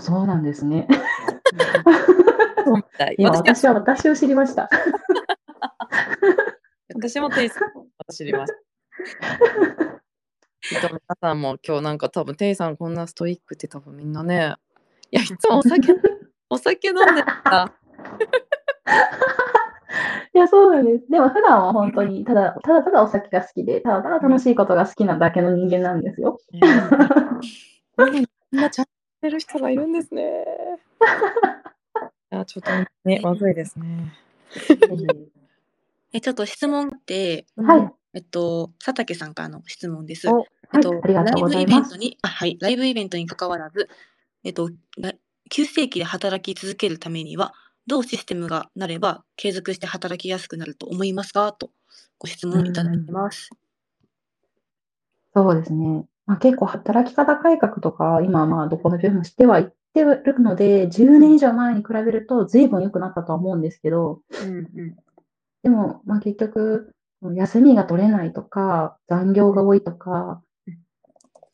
[0.00, 0.88] そう、なんですね。
[3.18, 4.68] 私私は私を知りました。
[6.94, 8.58] 私もテイさんを知りました。
[10.70, 14.56] 皆さんも今日なんか多分テイさんこんなストイックって多分みんなね、
[15.10, 15.92] いや、いつもお酒、
[16.50, 17.72] お酒飲んでた。
[20.38, 21.10] いや、そうなんです。
[21.10, 26.38] でも普段は本当に、ただ、ただただお酒が好きで、ただただ楽しいことが好きなだけの人間なんですよ。
[26.52, 26.60] み
[28.20, 30.44] んなちゃんとしてる人がいるんですね。
[32.30, 32.70] いや、ちょっと
[33.04, 34.12] ね、まずいですね。
[36.14, 37.92] え、ちょっと質問って、はい。
[38.14, 40.28] えっと、佐竹さんからの質問です。
[40.28, 43.88] おえっと、はいありがとうございますライブイベントに、あ、はい、ライブイベントに関わらず、
[44.44, 45.14] えっと、ら
[45.50, 47.54] 急性期で働き続けるためには、
[47.88, 51.52] どうシステムがなれば継続して働きやすくなると思いますか？
[51.54, 51.70] と
[52.18, 53.50] ご質問いただいてます。
[55.34, 56.04] そうですね。
[56.26, 64.96] まあ、結構働き方改革とか、今、まあ、どこの病院もしてはいってるので、10年以上前に比べると随分良くなったとは思うんですけど、うんうん
[65.62, 66.94] でも、まあ、結局、
[67.34, 70.40] 休みが取れないとか、残業が多いとか、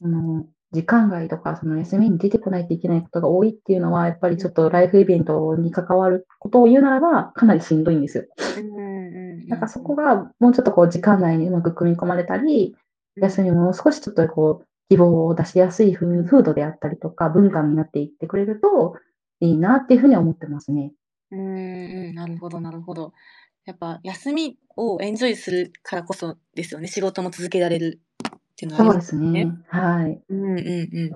[0.03, 8.25] あの時間外とか、その休みに出てこないといけないことが多いっていうのは、やっぱりちょっとライフイベントに関わることを言うならば、かなりしんどいんですよ。
[9.47, 12.75] なんかそこがもうちょっとこう時間内にうまく組み込まれたり、
[13.17, 18.97] 休みも少しちょっとこう希望を出しやすい風風土であったりとか、文化になっていってくれると
[19.41, 20.93] いいなっていうふうには思ってますね。
[21.31, 21.43] うんう
[22.13, 23.13] ん、なるほど、なるほど。
[23.65, 26.89] やっぱ休みをエンジョイするからこそですよね。
[26.89, 28.01] 仕事も続けられる
[28.55, 29.53] っていうのはありまそうですね。
[29.69, 30.23] はい。
[30.29, 31.11] うんうんうん。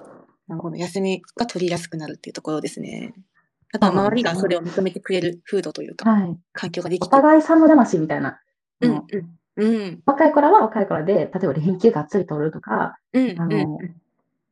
[0.48, 0.76] なるほど。
[0.76, 3.14] 休みが取りやすくなるっていうところですね。
[3.72, 6.38] あとは周りがそれを認めてくれる風土というか、はい。
[6.52, 7.22] 環境ができおてる。
[7.22, 8.40] 互い様魂みたいな。
[8.80, 9.04] うんうん
[9.56, 13.78] うん若い頃は若い頃で、例えば連休がっつり取るとか、うんうんあの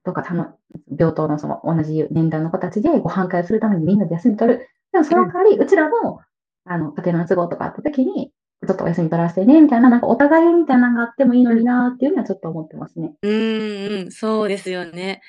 [0.05, 0.57] とか、たの
[0.97, 4.69] 病棟のその同じ年代の子たちでご飯会するためにみんなで休み取る。
[4.93, 6.21] でもその代わり、うちらも
[6.67, 8.33] あの、家庭の都合とかあった時に、
[8.67, 13.15] ちょっとお休み取らせてね、みたいな、なんかお互いみたいなのがあってもいいのになっていうのはちょっと思ってますね。
[13.23, 15.23] うんうん、そうですよね。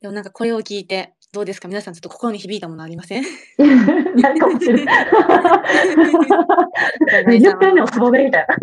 [0.00, 1.66] でもなんかこれを聞いて、どうですか？
[1.66, 3.24] 皆さんちょっと心に響いたものありません？
[4.16, 5.06] ないかもしれない。
[7.26, 8.56] 何言ってんねん、おつぼべみたいな。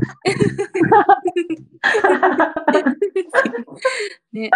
[4.32, 4.49] ね。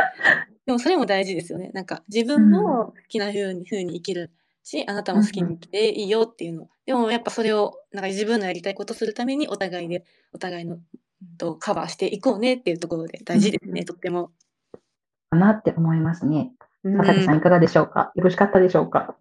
[0.66, 1.72] でもそれも大事ですよね。
[1.74, 4.32] なんか自分も好きな風に風に生きる
[4.66, 6.70] し、あなたも好きに生きていいよっていうの。
[6.86, 10.04] でもやっぱそれをなんか自分のやりたいことするためにお互いで
[10.34, 10.80] お互いの
[11.38, 14.32] とカバーしていこうねっていうところで大事ですね、とっても。
[15.30, 16.52] かなって思いますね。
[16.84, 18.12] 坂手さんいかがでしょうか？
[18.16, 19.16] よろしかったでしょうか？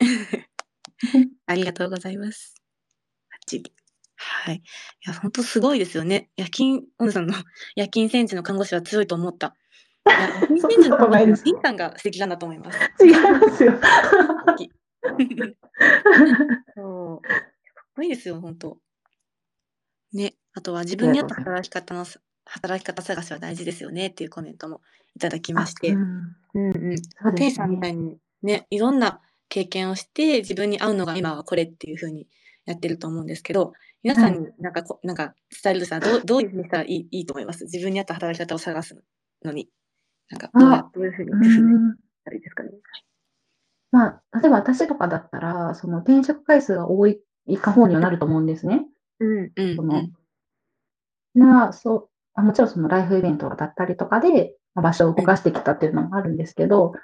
[1.46, 2.54] ありがとうございます。
[4.16, 4.56] はい。
[4.56, 4.60] い
[5.06, 6.30] や、本当すごいですよね。
[6.36, 7.34] 夜勤、小野さんの
[7.76, 9.54] 夜勤戦時の看護師は強いと思った。
[10.06, 12.78] いや夜勤戦時の看護師のリンさんが素敵なんだと思います。
[13.02, 13.72] 違いますよ。
[16.74, 17.26] そう。
[17.26, 17.34] か
[17.84, 18.78] っこいいですよ、本当。
[20.12, 20.34] ね。
[20.52, 22.04] あとは自分に合った働き方の
[22.44, 24.82] 働き方探しは大事ですよねっていうコメントも
[25.16, 25.92] いただきまして。
[25.92, 26.98] うんうんうん。
[26.98, 27.50] そうテイ。
[27.50, 32.26] さんみたいにね、いろんな経験をして自分に合うのが今はこれっていう風に
[32.66, 37.64] やってると思うんですけど、皆さんになんかこ、なんか伝えるとしたらどうどういうふうにしたらいいいいと思います？
[37.64, 39.02] 自分に合った働き方を探す
[39.44, 39.68] のに。
[40.30, 41.96] なんかどうやあどういうふうにう工夫したん
[42.26, 42.70] らいいですかね。
[43.92, 47.20] まあ、例えば私とかだったら、その転職回数が多い
[47.60, 48.86] か方にはなると思うんですね。
[49.20, 50.02] うんうんその
[51.34, 56.94] なそうあもちろんそのライフイベントだったりとかで、まあ場所を動かしてきたっていうのもあるんですけど、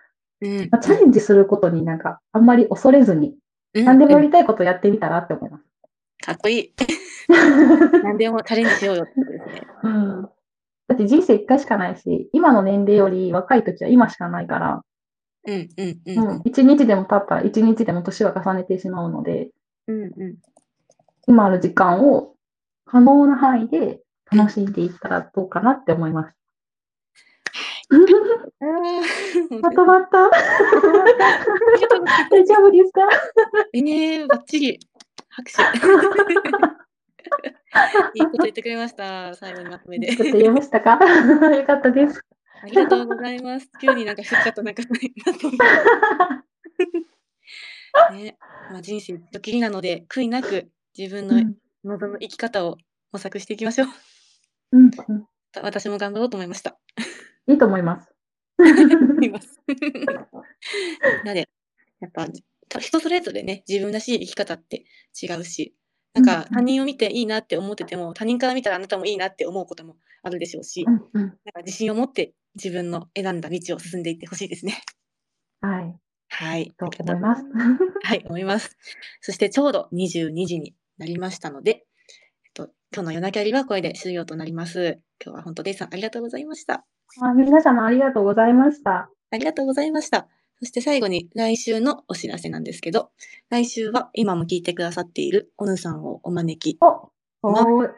[0.40, 3.36] うんまあ、チャレンジすることになんかあんまり恐れずに、
[3.74, 5.64] うん何でもやうんりたいことやってみたらって思います。
[6.24, 6.74] かっこいい。
[8.02, 9.62] 何でもチャレンジしようよってことですね。
[9.84, 10.28] うん、
[10.91, 14.82] だって人生一回しかないし、今の年齢より若い時は今しかないから、
[15.47, 19.51] うんうんうんもう一日でも経ったら一日でも年は重ねてしまうので、
[19.86, 20.34] うんうん。
[21.28, 22.34] 今ある時間を
[22.86, 24.01] 可能な範囲で
[24.32, 26.36] 楽しんでいったらどうかなって思います。
[29.62, 30.28] まとまった？
[32.30, 33.03] 大丈夫ですか？
[33.74, 34.80] ええバッチリ。
[35.28, 35.62] 拍手。
[38.14, 39.34] いいこと言ってくれました。
[39.34, 40.08] 最後にまとめで。
[40.16, 40.98] ちょっと言えましたか？
[41.54, 42.24] よかったです。
[42.62, 43.70] ありがとうございます。
[43.80, 44.82] 急になんか振っちゃったなんか
[45.26, 45.56] まとめ。
[48.22, 48.36] ね、
[48.70, 51.54] まあ人生一度きりなので悔いなく自分のうん
[51.84, 52.76] 望む生き方を
[53.12, 53.88] 模索していきましょう。
[54.72, 56.78] うんうんた私も頑張ろうと思いました。
[57.48, 58.14] いいと思います。
[58.58, 59.60] 思います。
[61.24, 61.48] なので、
[62.00, 62.28] やっぱ
[62.68, 64.84] た人それぞれね、自分らしい生き方って
[65.20, 65.74] 違うし、
[66.14, 74.82] なんかうん他人を見ていいなって思ってても、他人から見たらあなたもいいなって思うこともあるでしょうし、うんうんなんか自信を持って自分の選んだ道を進んでいってほしいですね。
[75.61, 75.94] はい、
[76.28, 76.72] はい。
[76.78, 77.44] とありがとう思います。
[78.02, 78.76] はい、思います。
[79.20, 81.86] そしてちょうど22時になりましたので、
[82.44, 84.98] えっと、今日の夜なキャリはこれで終了となります。
[85.24, 86.86] 今日は本当デイさんありがとうございました。
[87.20, 89.11] あ皆様ありがとうございました。
[89.30, 90.28] ありがとうございました。
[90.61, 93.11] そして最後に来週のお知らせなんですけど、
[93.48, 96.78] 来週は今も聞いてくださっているオヌさんをお招き。
[96.82, 97.11] お
[97.42, 97.90] おー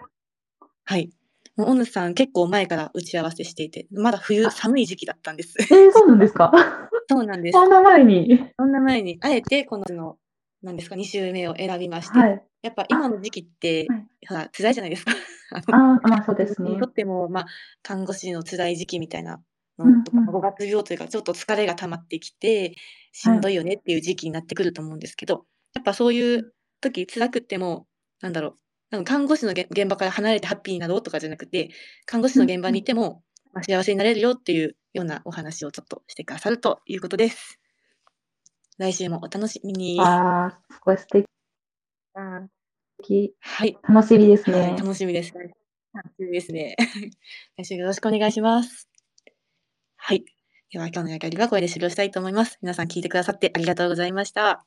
[0.85, 1.11] はい。
[1.59, 5.57] オヌさん結構前から打ち合わせしていて、まだ冬寒い時期だったんです。
[5.61, 6.53] えー、そうなんですか？
[7.11, 7.57] そうなんです。
[7.59, 8.29] そんな前に？
[8.59, 10.19] そんな前に、あえてこのの、
[10.63, 12.43] 何ですか、2週目を選びまして、はい。
[12.63, 13.89] やっぱ今の時期って
[14.27, 15.13] はら、辛いじゃないですか。
[15.51, 16.87] あのあーまあそうですねにと。
[16.87, 17.47] っても、まあ、
[17.83, 19.43] 看護師の辛い時期みたいなうん
[19.79, 22.75] のとか、うん5月病というか、ちょっと疲れが溜まってきて、
[23.13, 25.45] しんどいよねっていう時期になってくると思うんですけど、
[25.75, 27.87] やっぱそういう時辛くっても、
[28.21, 28.55] なんだろう、
[28.91, 31.71] なんか看護師のげ現場から離れてハッピーになろうとかじゃなくて、
[32.07, 37.59] 看護師の現場にいても、まあ、幸せになれるよっていうようなお話をちょっとしてくださるということです。
[38.79, 40.01] 来週もお楽しみに。
[40.01, 41.27] ああ、すごい素敵。
[43.41, 43.77] はい。
[43.83, 44.77] 楽しみですはい、ね。
[44.79, 45.35] 楽しみです。
[45.35, 46.77] 楽しみですね。
[47.57, 48.92] 来週よろしくお願いします。
[50.05, 50.25] はい。
[50.71, 52.59] では今日のやりはこれで終了したいと思います。
[52.61, 54.65] 皆さん聞いてくださってありがとうございました。